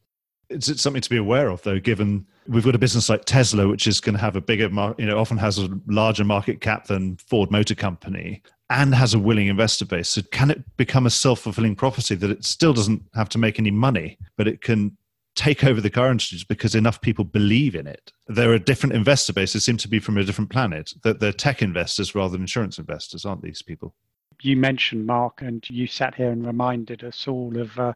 It's 0.50 0.82
something 0.82 1.02
to 1.02 1.10
be 1.10 1.18
aware 1.18 1.50
of, 1.50 1.62
though, 1.62 1.80
given 1.80 2.26
we've 2.50 2.66
got 2.66 2.76
a 2.76 2.80
business 2.80 3.10
like 3.10 3.26
Tesla, 3.26 3.68
which 3.68 3.88
is 3.88 4.02
going 4.02 4.16
to 4.16 4.22
have 4.22 4.36
a 4.36 4.42
bigger, 4.42 4.70
you 4.98 5.06
know, 5.06 5.20
often 5.20 5.38
has 5.38 5.60
a 5.60 5.70
larger 5.88 6.24
market 6.24 6.62
cap 6.62 6.88
than 6.88 7.18
Ford 7.18 7.52
Motor 7.52 7.76
Company, 7.76 8.42
and 8.70 8.94
has 8.94 9.14
a 9.14 9.20
willing 9.20 9.48
investor 9.48 9.86
base. 9.86 10.10
So 10.10 10.22
can 10.32 10.52
it 10.52 10.64
become 10.76 11.06
a 11.06 11.10
self-fulfilling 11.10 11.76
prophecy 11.76 12.16
that 12.16 12.30
it 12.30 12.44
still 12.44 12.74
doesn't 12.74 13.04
have 13.14 13.30
to 13.30 13.38
make 13.38 13.60
any 13.60 13.72
money, 13.72 14.18
but 14.36 14.48
it 14.48 14.62
can 14.62 14.98
take 15.36 15.64
over 15.64 15.80
the 15.80 15.90
car 15.90 16.12
industry 16.12 16.40
because 16.50 16.76
enough 16.76 17.00
people 17.02 17.24
believe 17.24 17.76
in 17.76 17.88
it. 17.88 18.12
There 18.28 18.52
are 18.52 18.60
different 18.60 18.94
investor 18.94 19.32
bases, 19.32 19.64
seem 19.64 19.78
to 19.78 19.88
be 19.88 20.00
from 20.00 20.18
a 20.18 20.24
different 20.24 20.50
planet. 20.50 20.94
That 21.04 21.20
they're 21.20 21.32
tech 21.32 21.62
investors 21.62 22.14
rather 22.14 22.34
than 22.34 22.42
insurance 22.42 22.78
investors, 22.78 23.26
aren't 23.26 23.42
these 23.42 23.62
people? 23.62 23.94
You 24.42 24.58
mentioned 24.58 25.06
Mark, 25.06 25.42
and 25.42 25.64
you 25.70 25.88
sat 25.88 26.16
here 26.16 26.32
and 26.32 26.46
reminded 26.46 27.04
us 27.04 27.28
all 27.28 27.58
of 27.58 27.78
uh, 27.80 27.94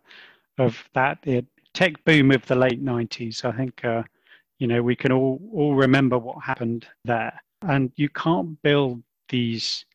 of 0.57 0.77
that 0.93 1.19
it, 1.23 1.45
tech 1.73 2.03
boom 2.05 2.31
of 2.31 2.45
the 2.45 2.55
late 2.55 2.83
'90s. 2.83 3.43
I 3.43 3.51
think 3.51 3.83
uh, 3.83 4.03
you 4.59 4.67
know 4.67 4.81
we 4.81 4.95
can 4.95 5.11
all 5.11 5.39
all 5.53 5.75
remember 5.75 6.17
what 6.17 6.43
happened 6.43 6.87
there, 7.05 7.39
and 7.61 7.91
you 7.95 8.09
can't 8.09 8.61
build 8.61 9.03
these 9.29 9.85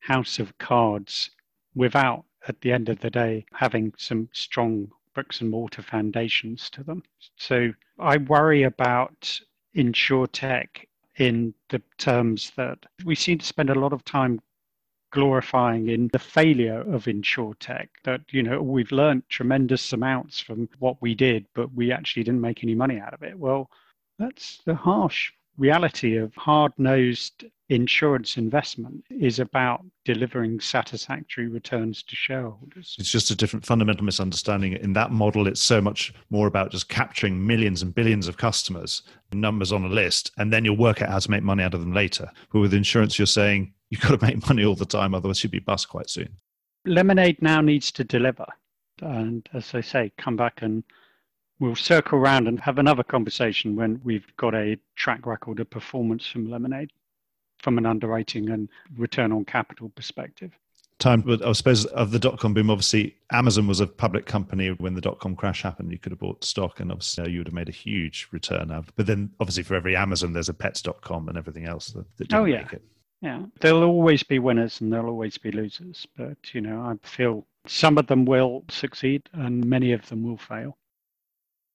house 0.00 0.38
of 0.38 0.56
cards 0.58 1.30
without, 1.74 2.24
at 2.48 2.60
the 2.60 2.72
end 2.72 2.88
of 2.88 2.98
the 3.00 3.10
day, 3.10 3.44
having 3.52 3.92
some 3.96 4.28
strong 4.32 4.88
bricks 5.14 5.40
and 5.40 5.50
mortar 5.50 5.82
foundations 5.82 6.70
to 6.70 6.82
them. 6.82 7.02
So 7.36 7.72
I 7.98 8.16
worry 8.16 8.62
about 8.62 9.40
InsurTech 9.76 10.68
in 11.16 11.54
the 11.68 11.82
terms 11.98 12.52
that 12.56 12.78
we 13.04 13.14
seem 13.14 13.38
to 13.38 13.46
spend 13.46 13.70
a 13.70 13.78
lot 13.78 13.92
of 13.92 14.04
time 14.04 14.40
glorifying 15.12 15.88
in 15.88 16.08
the 16.12 16.18
failure 16.18 16.80
of 16.80 17.04
InsurTech. 17.04 17.88
that 18.04 18.20
you 18.30 18.42
know 18.42 18.62
we've 18.62 18.92
learned 18.92 19.28
tremendous 19.28 19.92
amounts 19.92 20.38
from 20.38 20.68
what 20.78 20.96
we 21.02 21.14
did 21.14 21.46
but 21.54 21.72
we 21.74 21.90
actually 21.90 22.22
didn't 22.22 22.40
make 22.40 22.62
any 22.62 22.76
money 22.76 22.98
out 22.98 23.12
of 23.12 23.22
it 23.24 23.36
well 23.36 23.68
that's 24.20 24.60
the 24.66 24.74
harsh 24.74 25.32
reality 25.56 26.16
of 26.16 26.34
hard-nosed 26.36 27.44
insurance 27.68 28.36
investment 28.36 29.04
is 29.10 29.38
about 29.38 29.84
delivering 30.04 30.58
satisfactory 30.58 31.46
returns 31.46 32.02
to 32.02 32.16
shareholders. 32.16 32.96
It's 32.98 33.10
just 33.10 33.30
a 33.30 33.36
different 33.36 33.64
fundamental 33.64 34.04
misunderstanding. 34.04 34.72
In 34.72 34.92
that 34.94 35.12
model, 35.12 35.46
it's 35.46 35.60
so 35.60 35.80
much 35.80 36.12
more 36.30 36.46
about 36.46 36.72
just 36.72 36.88
capturing 36.88 37.46
millions 37.46 37.82
and 37.82 37.94
billions 37.94 38.26
of 38.26 38.36
customers, 38.36 39.02
numbers 39.32 39.70
on 39.70 39.84
a 39.84 39.88
list, 39.88 40.32
and 40.38 40.52
then 40.52 40.64
you'll 40.64 40.76
work 40.76 41.00
out 41.00 41.10
how 41.10 41.18
to 41.18 41.30
make 41.30 41.42
money 41.42 41.62
out 41.62 41.74
of 41.74 41.80
them 41.80 41.92
later. 41.92 42.30
But 42.52 42.60
with 42.60 42.74
insurance, 42.74 43.18
you're 43.18 43.26
saying 43.26 43.72
you've 43.90 44.00
got 44.00 44.18
to 44.18 44.26
make 44.26 44.46
money 44.48 44.64
all 44.64 44.74
the 44.74 44.84
time, 44.84 45.14
otherwise 45.14 45.44
you'll 45.44 45.52
be 45.52 45.60
bust 45.60 45.88
quite 45.88 46.10
soon. 46.10 46.28
Lemonade 46.86 47.40
now 47.40 47.60
needs 47.60 47.92
to 47.92 48.04
deliver. 48.04 48.46
And 49.02 49.48
as 49.52 49.74
I 49.74 49.80
say, 49.80 50.12
come 50.18 50.36
back 50.36 50.62
and 50.62 50.82
we'll 51.60 51.76
circle 51.76 52.18
around 52.18 52.48
and 52.48 52.58
have 52.58 52.78
another 52.78 53.04
conversation 53.04 53.76
when 53.76 54.00
we've 54.02 54.26
got 54.36 54.54
a 54.54 54.76
track 54.96 55.24
record 55.26 55.60
of 55.60 55.70
performance 55.70 56.26
from 56.26 56.50
Lemonade 56.50 56.90
from 57.58 57.78
an 57.78 57.86
underwriting 57.86 58.50
and 58.50 58.68
return 58.96 59.30
on 59.30 59.44
capital 59.44 59.90
perspective. 59.90 60.50
Time, 60.98 61.20
but 61.22 61.44
I 61.46 61.52
suppose 61.52 61.86
of 61.86 62.10
the 62.10 62.18
dot 62.18 62.38
com 62.38 62.52
boom, 62.52 62.68
obviously 62.68 63.16
Amazon 63.32 63.66
was 63.66 63.80
a 63.80 63.86
public 63.86 64.26
company 64.26 64.68
when 64.68 64.94
the 64.94 65.00
dot 65.00 65.18
com 65.18 65.34
crash 65.34 65.62
happened. 65.62 65.92
You 65.92 65.98
could 65.98 66.12
have 66.12 66.18
bought 66.18 66.44
stock, 66.44 66.80
and 66.80 66.90
obviously 66.90 67.30
you 67.30 67.38
would 67.38 67.46
have 67.46 67.54
made 67.54 67.70
a 67.70 67.72
huge 67.72 68.28
return 68.32 68.70
out. 68.70 68.86
But 68.96 69.06
then, 69.06 69.30
obviously, 69.40 69.62
for 69.62 69.74
every 69.76 69.96
Amazon, 69.96 70.34
there's 70.34 70.50
a 70.50 70.54
pets.com 70.54 71.28
and 71.28 71.38
everything 71.38 71.64
else 71.64 71.92
that, 71.92 72.04
that 72.18 72.34
oh, 72.34 72.44
yeah. 72.44 72.68
Yeah, 73.22 73.42
there'll 73.60 73.84
always 73.84 74.22
be 74.22 74.38
winners 74.38 74.80
and 74.80 74.92
there'll 74.92 75.08
always 75.08 75.38
be 75.38 75.52
losers. 75.52 76.06
But, 76.16 76.54
you 76.54 76.60
know, 76.60 76.80
I 76.80 76.94
feel 77.06 77.46
some 77.66 77.96
of 77.96 78.06
them 78.06 78.24
will 78.26 78.64
succeed 78.68 79.22
and 79.32 79.64
many 79.64 79.92
of 79.92 80.06
them 80.08 80.22
will 80.22 80.38
fail. 80.38 80.76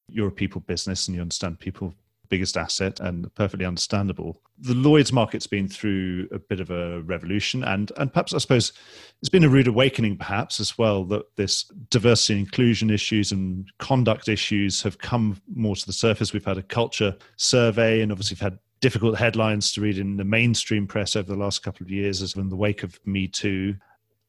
You're 0.08 0.28
a 0.28 0.32
people 0.32 0.62
business 0.62 1.08
and 1.08 1.16
you 1.16 1.22
understand 1.22 1.60
people 1.60 1.94
biggest 2.30 2.58
asset 2.58 3.00
and 3.00 3.34
perfectly 3.36 3.66
understandable. 3.66 4.42
The 4.58 4.74
Lloyd's 4.74 5.14
market's 5.14 5.48
been 5.48 5.68
through 5.68 6.28
a 6.32 6.40
bit 6.40 6.60
of 6.60 6.72
a 6.72 7.02
revolution 7.02 7.64
and 7.64 7.92
and 7.98 8.12
perhaps 8.12 8.34
I 8.34 8.40
suppose 8.40 8.74
it's 9.22 9.30
been 9.30 9.44
a 9.44 9.50
rude 9.50 9.68
awakening 9.68 10.18
perhaps 10.18 10.60
as 10.60 10.78
well 10.78 11.06
that 11.06 11.36
this 11.36 11.66
diversity 11.90 12.34
and 12.34 12.48
inclusion 12.48 12.90
issues 12.90 13.32
and 13.32 13.72
conduct 13.80 14.28
issues 14.28 14.82
have 14.84 14.98
come 15.00 15.42
more 15.54 15.76
to 15.76 15.86
the 15.86 15.94
surface. 15.94 16.34
We've 16.34 16.46
had 16.46 16.58
a 16.58 16.64
culture 16.64 17.16
survey 17.38 18.02
and 18.02 18.12
obviously 18.12 18.36
we've 18.36 18.52
had 18.52 18.60
difficult 18.82 19.18
headlines 19.18 19.72
to 19.74 19.82
read 19.82 19.98
in 19.98 20.18
the 20.18 20.26
mainstream 20.26 20.88
press 20.88 21.16
over 21.16 21.28
the 21.32 21.40
last 21.40 21.64
couple 21.64 21.84
of 21.84 21.92
years 21.92 22.22
as 22.22 22.36
in 22.36 22.50
the 22.50 22.56
wake 22.56 22.84
of 22.84 23.00
Me 23.06 23.28
Too. 23.28 23.76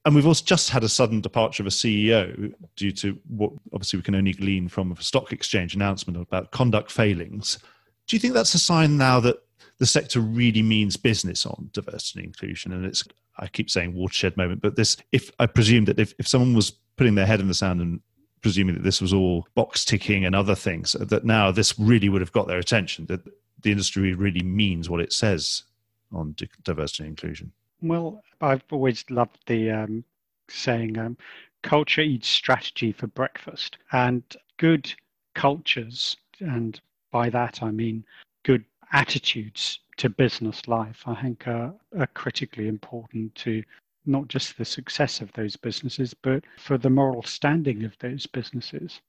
And 0.07 0.15
we've 0.15 0.27
also 0.27 0.45
just 0.45 0.71
had 0.71 0.85
a 0.85 0.89
sudden 0.89 1.21
departure 1.21 1.65
of 1.65 1.67
a 1.67 1.71
CEO 1.71 2.55
due 2.77 2.93
to 2.93 3.19
what 3.27 3.51
obviously 3.73 3.99
we 3.99 4.05
can 4.05 4.15
only 4.15 4.33
glean 4.33 4.69
from 4.69 4.93
a 4.93 5.03
stock 5.03 5.33
exchange 5.33 5.75
announcement 5.75 6.17
about 6.17 6.53
conduct 6.53 6.93
failings. 6.93 7.59
Do 8.07 8.15
you 8.15 8.21
think 8.21 8.33
that's 8.33 8.55
a 8.55 8.59
sign 8.61 8.97
now 8.97 9.19
that 9.19 9.43
the 9.79 9.85
sector 9.85 10.21
really 10.21 10.63
means 10.63 10.97
business 10.97 11.45
on 11.45 11.71
diversity 11.73 12.21
and 12.21 12.27
inclusion? 12.29 12.73
And 12.73 12.87
it's, 12.87 13.03
I 13.39 13.49
keep 13.49 13.69
saying 13.69 13.95
watershed 13.95 14.37
moment, 14.37 14.63
but 14.63 14.77
this, 14.77 14.97
if 15.11 15.33
I 15.41 15.47
presume 15.47 15.87
that 15.87 15.99
if, 15.99 16.15
if 16.21 16.29
someone 16.29 16.55
was 16.55 16.71
putting 16.97 17.17
their 17.17 17.27
head 17.27 17.41
in 17.41 17.49
the 17.49 17.55
sand 17.55 17.81
and 17.81 18.01
presuming 18.43 18.77
that 18.77 18.85
this 18.85 19.01
was 19.01 19.13
all 19.13 19.49
box 19.57 19.85
ticking 19.85 20.25
and 20.25 20.37
other 20.37 20.55
things, 20.55 20.93
that 20.93 21.25
now 21.25 21.51
this 21.51 21.77
really 21.81 22.09
would 22.09 22.21
have 22.21 22.31
got 22.31 22.47
their 22.47 22.61
attention, 22.61 23.07
that 23.07 23.23
the 23.61 23.73
industry 23.73 24.15
really 24.15 24.43
means 24.43 24.89
what 24.89 25.01
it 25.01 25.13
says 25.13 25.65
on 26.13 26.37
diversity 26.63 27.03
and 27.03 27.11
inclusion. 27.11 27.51
Well, 27.83 28.23
I've 28.41 28.65
always 28.71 29.05
loved 29.11 29.39
the 29.47 29.71
um, 29.71 30.05
saying, 30.49 30.99
um, 30.99 31.17
culture 31.63 32.01
eats 32.01 32.29
strategy 32.29 32.93
for 32.93 33.07
breakfast. 33.09 33.79
And 33.93 34.23
good 34.57 34.93
cultures, 35.35 36.17
and 36.41 36.81
by 37.11 37.29
that 37.31 37.63
I 37.63 37.71
mean 37.71 38.05
good 38.45 38.65
attitudes 38.93 39.81
to 39.99 40.09
business 40.09 40.69
life, 40.69 41.03
I 41.07 41.21
think 41.21 41.47
are, 41.49 41.75
are 41.99 42.07
critically 42.09 42.69
important 42.69 43.35
to 43.37 43.63
not 44.07 44.29
just 44.29 44.57
the 44.57 44.65
success 44.65 45.21
of 45.21 45.33
those 45.33 45.57
businesses, 45.57 46.15
but 46.15 46.45
for 46.59 46.79
the 46.79 46.91
moral 46.91 47.25
standing 47.25 47.85
of 47.85 47.99
those 47.99 48.27
businesses. 48.27 49.01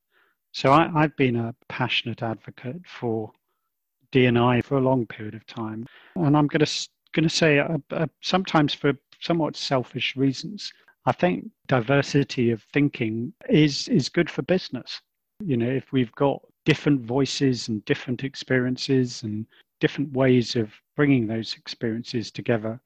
So 0.51 0.71
I, 0.71 0.89
have 1.01 1.15
been 1.15 1.35
a 1.35 1.53
passionate 1.67 2.23
advocate 2.23 2.81
for 2.87 3.31
D&I 4.11 4.61
for 4.61 4.77
a 4.77 4.81
long 4.81 5.05
period 5.05 5.35
of 5.35 5.45
time, 5.45 5.85
and 6.15 6.35
I'm 6.35 6.47
going 6.47 6.65
to 6.65 6.87
going 7.13 7.27
to 7.27 7.35
say 7.35 7.59
uh, 7.59 7.77
uh, 7.91 8.07
sometimes 8.21 8.73
for 8.73 8.93
somewhat 9.19 9.55
selfish 9.55 10.15
reasons. 10.15 10.71
I 11.05 11.11
think 11.11 11.49
diversity 11.67 12.51
of 12.51 12.63
thinking 12.73 13.33
is 13.49 13.87
is 13.87 14.09
good 14.09 14.29
for 14.29 14.41
business. 14.41 15.01
You 15.39 15.57
know, 15.57 15.69
if 15.69 15.91
we've 15.91 16.11
got 16.13 16.41
different 16.65 17.01
voices 17.01 17.69
and 17.69 17.83
different 17.85 18.23
experiences 18.23 19.23
and 19.23 19.45
different 19.79 20.11
ways 20.11 20.55
of 20.55 20.73
bringing 20.95 21.27
those 21.27 21.55
experiences 21.55 22.31
together, 22.31 22.79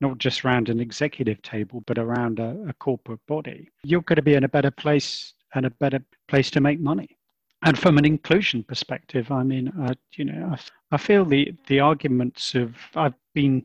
not 0.00 0.18
just 0.18 0.44
around 0.44 0.68
an 0.68 0.80
executive 0.80 1.40
table, 1.42 1.82
but 1.86 1.98
around 1.98 2.40
a, 2.40 2.56
a 2.68 2.72
corporate 2.74 3.24
body, 3.26 3.70
you're 3.84 4.02
going 4.02 4.16
to 4.16 4.22
be 4.22 4.34
in 4.34 4.44
a 4.44 4.48
better 4.48 4.70
place 4.70 5.32
and 5.54 5.64
a 5.64 5.70
better 5.70 6.00
place 6.28 6.50
to 6.50 6.60
make 6.60 6.80
money. 6.80 7.16
And 7.62 7.78
from 7.78 7.98
an 7.98 8.04
inclusion 8.04 8.62
perspective, 8.62 9.30
I 9.32 9.42
mean, 9.42 9.68
uh, 9.68 9.94
you 10.14 10.24
know, 10.24 10.52
I, 10.52 10.94
I 10.94 10.96
feel 10.98 11.24
the 11.24 11.54
the 11.66 11.80
arguments 11.80 12.54
of 12.54 12.76
I've 12.94 13.14
been 13.34 13.64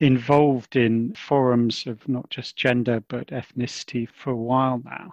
involved 0.00 0.76
in 0.76 1.14
forums 1.14 1.86
of 1.86 2.06
not 2.08 2.30
just 2.30 2.56
gender 2.56 3.00
but 3.08 3.28
ethnicity 3.28 4.08
for 4.08 4.30
a 4.30 4.36
while 4.36 4.80
now, 4.84 5.12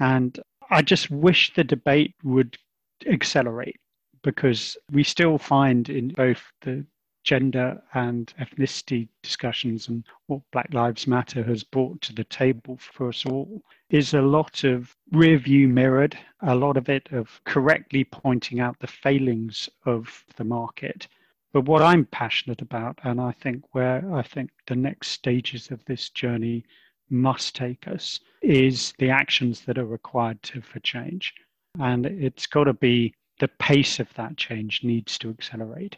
and 0.00 0.38
I 0.70 0.82
just 0.82 1.10
wish 1.10 1.52
the 1.54 1.64
debate 1.64 2.14
would 2.22 2.56
accelerate 3.06 3.80
because 4.22 4.76
we 4.90 5.04
still 5.04 5.38
find 5.38 5.88
in 5.88 6.08
both 6.08 6.42
the 6.62 6.84
gender 7.24 7.82
and 7.94 8.34
ethnicity 8.38 9.08
discussions 9.22 9.88
and 9.88 10.04
what 10.26 10.42
Black 10.52 10.72
Lives 10.74 11.06
Matter 11.06 11.42
has 11.42 11.64
brought 11.64 12.02
to 12.02 12.14
the 12.14 12.24
table 12.24 12.76
for 12.76 13.08
us 13.08 13.24
all 13.24 13.62
is 13.88 14.12
a 14.12 14.20
lot 14.20 14.62
of 14.62 14.94
rear 15.10 15.38
view 15.38 15.66
mirrored, 15.66 16.16
a 16.42 16.54
lot 16.54 16.76
of 16.76 16.88
it 16.90 17.08
of 17.12 17.40
correctly 17.44 18.04
pointing 18.04 18.60
out 18.60 18.78
the 18.78 18.86
failings 18.86 19.70
of 19.86 20.24
the 20.36 20.44
market. 20.44 21.08
But 21.52 21.64
what 21.64 21.80
I'm 21.80 22.04
passionate 22.04 22.60
about, 22.60 22.98
and 23.04 23.20
I 23.20 23.32
think 23.32 23.74
where 23.74 24.04
I 24.14 24.22
think 24.22 24.50
the 24.66 24.76
next 24.76 25.08
stages 25.08 25.70
of 25.70 25.84
this 25.86 26.10
journey 26.10 26.64
must 27.08 27.56
take 27.56 27.88
us, 27.88 28.20
is 28.42 28.92
the 28.98 29.10
actions 29.10 29.62
that 29.62 29.78
are 29.78 29.86
required 29.86 30.42
to, 30.42 30.60
for 30.60 30.80
change. 30.80 31.32
And 31.78 32.04
it's 32.04 32.46
got 32.46 32.64
to 32.64 32.74
be 32.74 33.14
the 33.38 33.48
pace 33.48 33.98
of 33.98 34.12
that 34.14 34.36
change 34.36 34.84
needs 34.84 35.16
to 35.18 35.30
accelerate. 35.30 35.96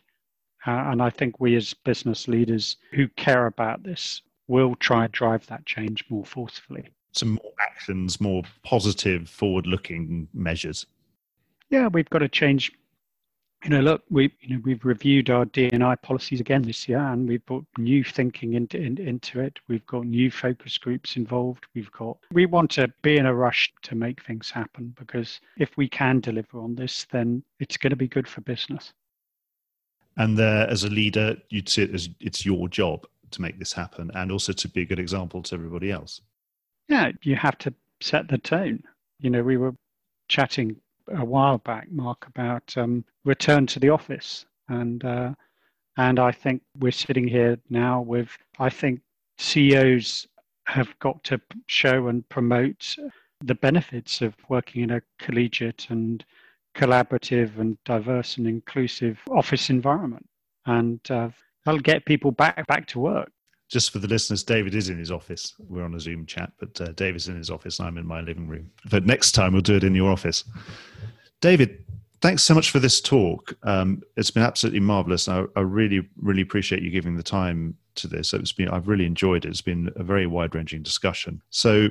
Uh, 0.66 0.90
and 0.90 1.00
I 1.00 1.11
think 1.11 1.38
we 1.38 1.55
as 1.55 1.74
business 1.74 2.26
leaders 2.26 2.76
who 2.92 3.07
care 3.09 3.46
about 3.46 3.85
this 3.85 4.22
will 4.48 4.74
try 4.76 5.05
and 5.05 5.12
drive 5.12 5.46
that 5.46 5.64
change 5.64 6.05
more 6.09 6.24
forcefully. 6.24 6.88
Some 7.12 7.38
more 7.42 7.52
actions, 7.61 8.20
more 8.20 8.42
positive, 8.64 9.29
forward 9.29 9.66
looking 9.66 10.29
measures. 10.35 10.87
Yeah, 11.70 11.87
we've 11.88 12.11
got 12.11 12.18
to 12.18 12.29
change. 12.29 12.72
You 13.64 13.70
know, 13.70 13.81
look, 13.81 14.02
we 14.11 14.33
you 14.40 14.57
know 14.57 14.62
we've 14.64 14.85
reviewed 14.85 15.31
our 15.31 15.46
D&I 15.46 15.94
policies 15.96 16.40
again 16.40 16.62
this 16.62 16.88
year, 16.88 16.98
and 16.98 17.26
we've 17.29 17.44
brought 17.46 17.64
new 17.79 18.05
thinking 18.05 18.52
into 18.52 18.76
in, 18.76 18.98
into 18.98 19.40
it. 19.40 19.59
We've 19.66 19.87
got 19.87 20.05
new 20.05 20.31
focus 20.31 20.79
groups 20.79 21.16
involved. 21.16 21.66
We've 21.74 21.90
got 21.92 22.18
we 22.33 22.46
want 22.46 22.70
to 22.72 22.92
be 23.02 23.16
in 23.16 23.26
a 23.26 23.35
rush 23.35 23.72
to 23.83 23.94
make 23.94 24.22
things 24.22 24.50
happen 24.50 24.94
because 24.98 25.40
if 25.57 25.76
we 25.76 25.88
can 25.88 26.20
deliver 26.20 26.61
on 26.61 26.74
this, 26.74 27.07
then 27.11 27.42
it's 27.59 27.79
going 27.79 27.90
to 27.90 27.96
be 27.96 28.09
good 28.09 28.29
for 28.29 28.42
business 28.42 28.92
and 30.16 30.38
there 30.38 30.68
as 30.68 30.85
a 30.85 30.90
leader 30.90 31.37
you'd 31.50 31.68
see 31.68 31.83
it 31.83 31.94
as 31.94 32.09
it's 32.20 32.44
your 32.44 32.68
job 32.68 33.07
to 33.31 33.42
make 33.42 33.59
this 33.59 33.72
happen 33.72 34.11
and 34.14 34.31
also 34.31 34.52
to 34.52 34.68
be 34.68 34.83
a 34.83 34.87
good 34.87 34.98
example 34.98 35.42
to 35.42 35.55
everybody 35.55 35.90
else. 35.90 36.20
Yeah 36.88 37.12
you 37.22 37.37
have 37.37 37.59
to 37.59 37.74
set 38.00 38.29
the 38.29 38.38
tone. 38.38 38.83
You 39.20 39.31
know 39.31 39.42
we 39.42 39.57
were 39.57 39.74
chatting 40.29 40.76
a 41.09 41.24
while 41.24 41.59
back 41.59 41.90
mark 41.90 42.26
about 42.26 42.76
um, 42.76 43.05
return 43.24 43.66
to 43.68 43.79
the 43.79 43.90
office. 43.90 44.44
And 44.68 45.05
uh, 45.05 45.33
and 45.96 46.18
i 46.18 46.31
think 46.31 46.62
we're 46.79 46.92
sitting 46.92 47.26
here 47.26 47.59
now 47.70 48.00
with 48.00 48.29
i 48.59 48.68
think 48.68 49.00
ceos 49.38 50.26
have 50.64 50.98
got 50.98 51.22
to 51.24 51.40
show 51.66 52.09
and 52.09 52.29
promote 52.29 52.96
the 53.44 53.55
benefits 53.55 54.20
of 54.20 54.35
working 54.48 54.83
in 54.83 54.90
a 54.90 55.02
collegiate 55.18 55.87
and 55.90 56.24
collaborative 56.76 57.58
and 57.58 57.76
diverse 57.84 58.36
and 58.36 58.46
inclusive 58.46 59.18
office 59.30 59.70
environment. 59.70 60.26
And 60.66 61.00
uh, 61.10 61.30
that'll 61.64 61.80
get 61.80 62.04
people 62.04 62.30
back 62.30 62.66
back 62.66 62.86
to 62.88 63.00
work. 63.00 63.30
Just 63.68 63.90
for 63.90 63.98
the 63.98 64.06
listeners, 64.06 64.44
David 64.44 64.74
is 64.74 64.88
in 64.88 64.98
his 64.98 65.10
office. 65.10 65.54
We're 65.58 65.84
on 65.84 65.94
a 65.94 66.00
Zoom 66.00 66.24
chat, 66.24 66.52
but 66.60 66.80
uh, 66.80 66.92
David's 66.92 67.26
in 67.28 67.36
his 67.36 67.50
office 67.50 67.80
and 67.80 67.88
I'm 67.88 67.98
in 67.98 68.06
my 68.06 68.20
living 68.20 68.46
room. 68.46 68.70
But 68.90 69.06
next 69.06 69.32
time 69.32 69.52
we'll 69.52 69.62
do 69.62 69.74
it 69.74 69.82
in 69.82 69.94
your 69.94 70.12
office. 70.12 70.44
David, 71.40 71.84
thanks 72.20 72.44
so 72.44 72.54
much 72.54 72.70
for 72.70 72.79
this 72.79 73.00
talk. 73.00 73.56
Um, 73.64 74.02
it's 74.16 74.31
been 74.31 74.44
absolutely 74.44 74.81
marvelous. 74.81 75.29
I, 75.29 75.44
I, 75.56 75.60
really, 75.60 76.08
really 76.16 76.42
appreciate 76.42 76.83
you 76.83 76.90
giving 76.90 77.16
the 77.16 77.24
time 77.24 77.77
to 77.96 78.06
this. 78.06 78.33
It's 78.33 78.52
been, 78.52 78.68
I've 78.68 78.87
really 78.87 79.04
enjoyed 79.04 79.44
it. 79.44 79.48
It's 79.48 79.60
been 79.60 79.90
a 79.96 80.04
very 80.04 80.29
wide 80.29 80.54
ranging 80.54 80.85
discussion. 80.85 81.42
So 81.50 81.88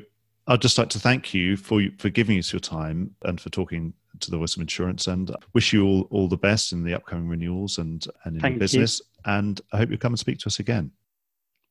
I'd 0.47 0.61
just 0.61 0.77
like 0.77 0.89
to 0.89 0.99
thank 0.99 1.33
you 1.33 1.57
for 1.57 1.81
for 1.97 2.09
giving 2.09 2.38
us 2.38 2.53
your 2.53 2.59
time 2.59 3.15
and 3.23 3.41
for 3.41 3.49
talking 3.49 3.93
to 4.22 4.32
the 4.32 4.38
Voice 4.38 4.55
of 4.55 4.61
Insurance 4.61 5.07
and 5.07 5.36
wish 5.53 5.74
you 5.74 5.86
all, 5.86 6.07
all 6.11 6.28
the 6.28 6.38
best 6.38 6.72
in 6.72 6.84
the 6.84 6.93
upcoming 6.93 7.28
renewals 7.28 7.78
and, 7.78 8.07
and 8.24 8.36
in 8.36 8.41
Thank 8.41 8.53
your 8.53 8.59
business. 8.59 8.99
You. 8.99 9.34
And 9.34 9.61
I 9.74 9.78
hope 9.78 9.89
you 9.89 9.97
come 9.97 10.13
and 10.13 10.20
speak 10.20 10.39
to 10.39 10.47
us 10.47 10.59
again. 10.59 10.91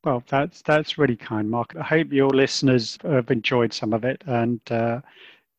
Well, 0.04 0.22
that's 0.28 0.60
that's 0.62 0.98
really 0.98 1.16
kind, 1.16 1.50
Mark. 1.50 1.74
I 1.78 1.82
hope 1.82 2.12
your 2.12 2.28
listeners 2.28 2.98
have 3.04 3.30
enjoyed 3.30 3.72
some 3.72 3.94
of 3.94 4.04
it, 4.04 4.22
and 4.26 4.60
uh, 4.70 5.00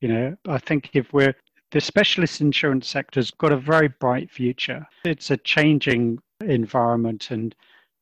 you 0.02 0.08
know, 0.08 0.38
I 0.48 0.60
think 0.60 0.92
if 0.94 1.12
we're 1.14 1.34
the 1.72 1.82
specialist 1.82 2.42
insurance 2.42 2.88
sector's 2.88 3.32
got 3.32 3.52
a 3.52 3.58
very 3.58 3.88
bright 3.88 4.30
future. 4.30 4.88
It's 5.04 5.32
a 5.32 5.38
changing 5.38 6.20
environment, 6.42 7.32
and 7.32 7.56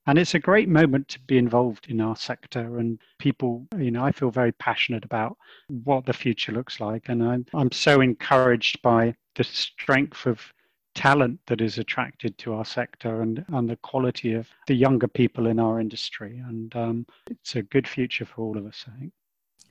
And 0.06 0.20
it's 0.20 0.36
a 0.36 0.40
great 0.40 0.68
moment 0.68 1.08
to 1.10 1.20
be 1.22 1.38
involved 1.38 1.88
in 1.90 2.02
our 2.02 2.16
sector. 2.16 2.78
And 2.80 3.00
people, 3.20 3.66
you 3.78 3.92
know, 3.92 4.04
I 4.04 4.12
feel 4.12 4.32
very 4.32 4.52
passionate 4.52 5.06
about 5.06 5.38
what 5.70 6.06
the 6.06 6.14
future 6.14 6.52
looks 6.52 6.80
like. 6.80 7.08
And 7.08 7.24
I'm, 7.24 7.46
I'm 7.54 7.72
so 7.72 8.02
encouraged 8.02 8.82
by 8.82 9.16
the 9.36 9.44
strength 9.44 10.26
of 10.26 10.54
talent 10.94 11.40
that 11.48 11.62
is 11.62 11.78
attracted 11.78 12.38
to 12.38 12.54
our 12.54 12.66
sector 12.66 13.22
and, 13.22 13.46
and 13.54 13.70
the 13.70 13.78
quality 13.78 14.34
of 14.34 14.48
the 14.68 14.76
younger 14.76 15.08
people 15.08 15.48
in 15.48 15.60
our 15.60 15.80
industry. 15.80 16.42
And 16.48 16.76
um, 16.76 17.06
it's 17.30 17.56
a 17.56 17.64
good 17.64 17.88
future 17.88 18.26
for 18.26 18.42
all 18.42 18.58
of 18.58 18.66
us, 18.66 18.86
I 18.88 19.00
think. 19.00 19.14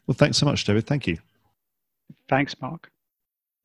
Well, 0.06 0.16
thanks 0.16 0.38
so 0.38 0.46
much, 0.46 0.64
David. 0.64 0.86
Thank 0.86 1.06
you. 1.06 1.18
Thanks, 2.28 2.60
Mark. 2.60 2.90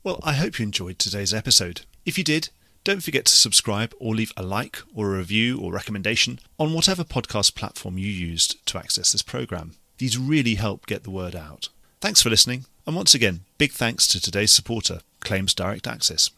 Well, 0.03 0.19
I 0.23 0.33
hope 0.33 0.59
you 0.59 0.63
enjoyed 0.63 0.99
today's 0.99 1.33
episode. 1.33 1.81
If 2.05 2.17
you 2.17 2.23
did, 2.23 2.49
don't 2.87 3.03
forget 3.03 3.25
to 3.25 3.33
subscribe 3.33 3.93
or 3.99 4.15
leave 4.15 4.31
a 4.37 4.41
like 4.41 4.81
or 4.95 5.13
a 5.13 5.17
review 5.17 5.59
or 5.59 5.73
recommendation 5.73 6.39
on 6.57 6.71
whatever 6.71 7.03
podcast 7.03 7.53
platform 7.53 7.97
you 7.97 8.07
used 8.07 8.65
to 8.65 8.77
access 8.77 9.11
this 9.11 9.21
program. 9.21 9.75
These 9.97 10.17
really 10.17 10.55
help 10.55 10.85
get 10.85 11.03
the 11.03 11.11
word 11.11 11.35
out. 11.35 11.67
Thanks 11.99 12.21
for 12.21 12.29
listening, 12.29 12.63
and 12.85 12.95
once 12.95 13.13
again, 13.13 13.41
big 13.57 13.73
thanks 13.73 14.07
to 14.07 14.21
today's 14.21 14.51
supporter, 14.51 15.01
Claims 15.19 15.53
Direct 15.53 15.85
Access. 15.85 16.29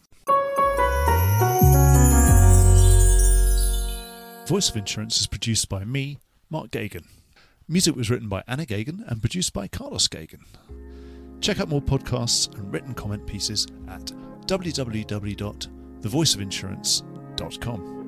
Voice 4.48 4.72
of 4.72 4.76
Insurance 4.76 5.22
is 5.22 5.28
produced 5.28 5.70
by 5.70 5.86
me, 5.86 6.18
Mark 6.50 6.72
Geoghegan. 6.72 7.06
Music 7.68 7.96
was 7.96 8.10
written 8.10 8.28
by 8.28 8.42
Anna 8.48 8.66
Geoghegan 8.66 9.08
and 9.08 9.22
produced 9.22 9.54
by 9.54 9.68
Carlos 9.68 10.08
Geoghegan. 10.08 10.46
Check 11.42 11.60
out 11.60 11.70
more 11.70 11.80
podcasts 11.80 12.52
and 12.56 12.74
written 12.74 12.96
comment 12.96 13.28
pieces 13.28 13.68
at 13.88 14.12
www.thevoiceofinsurance.com. 16.02 17.99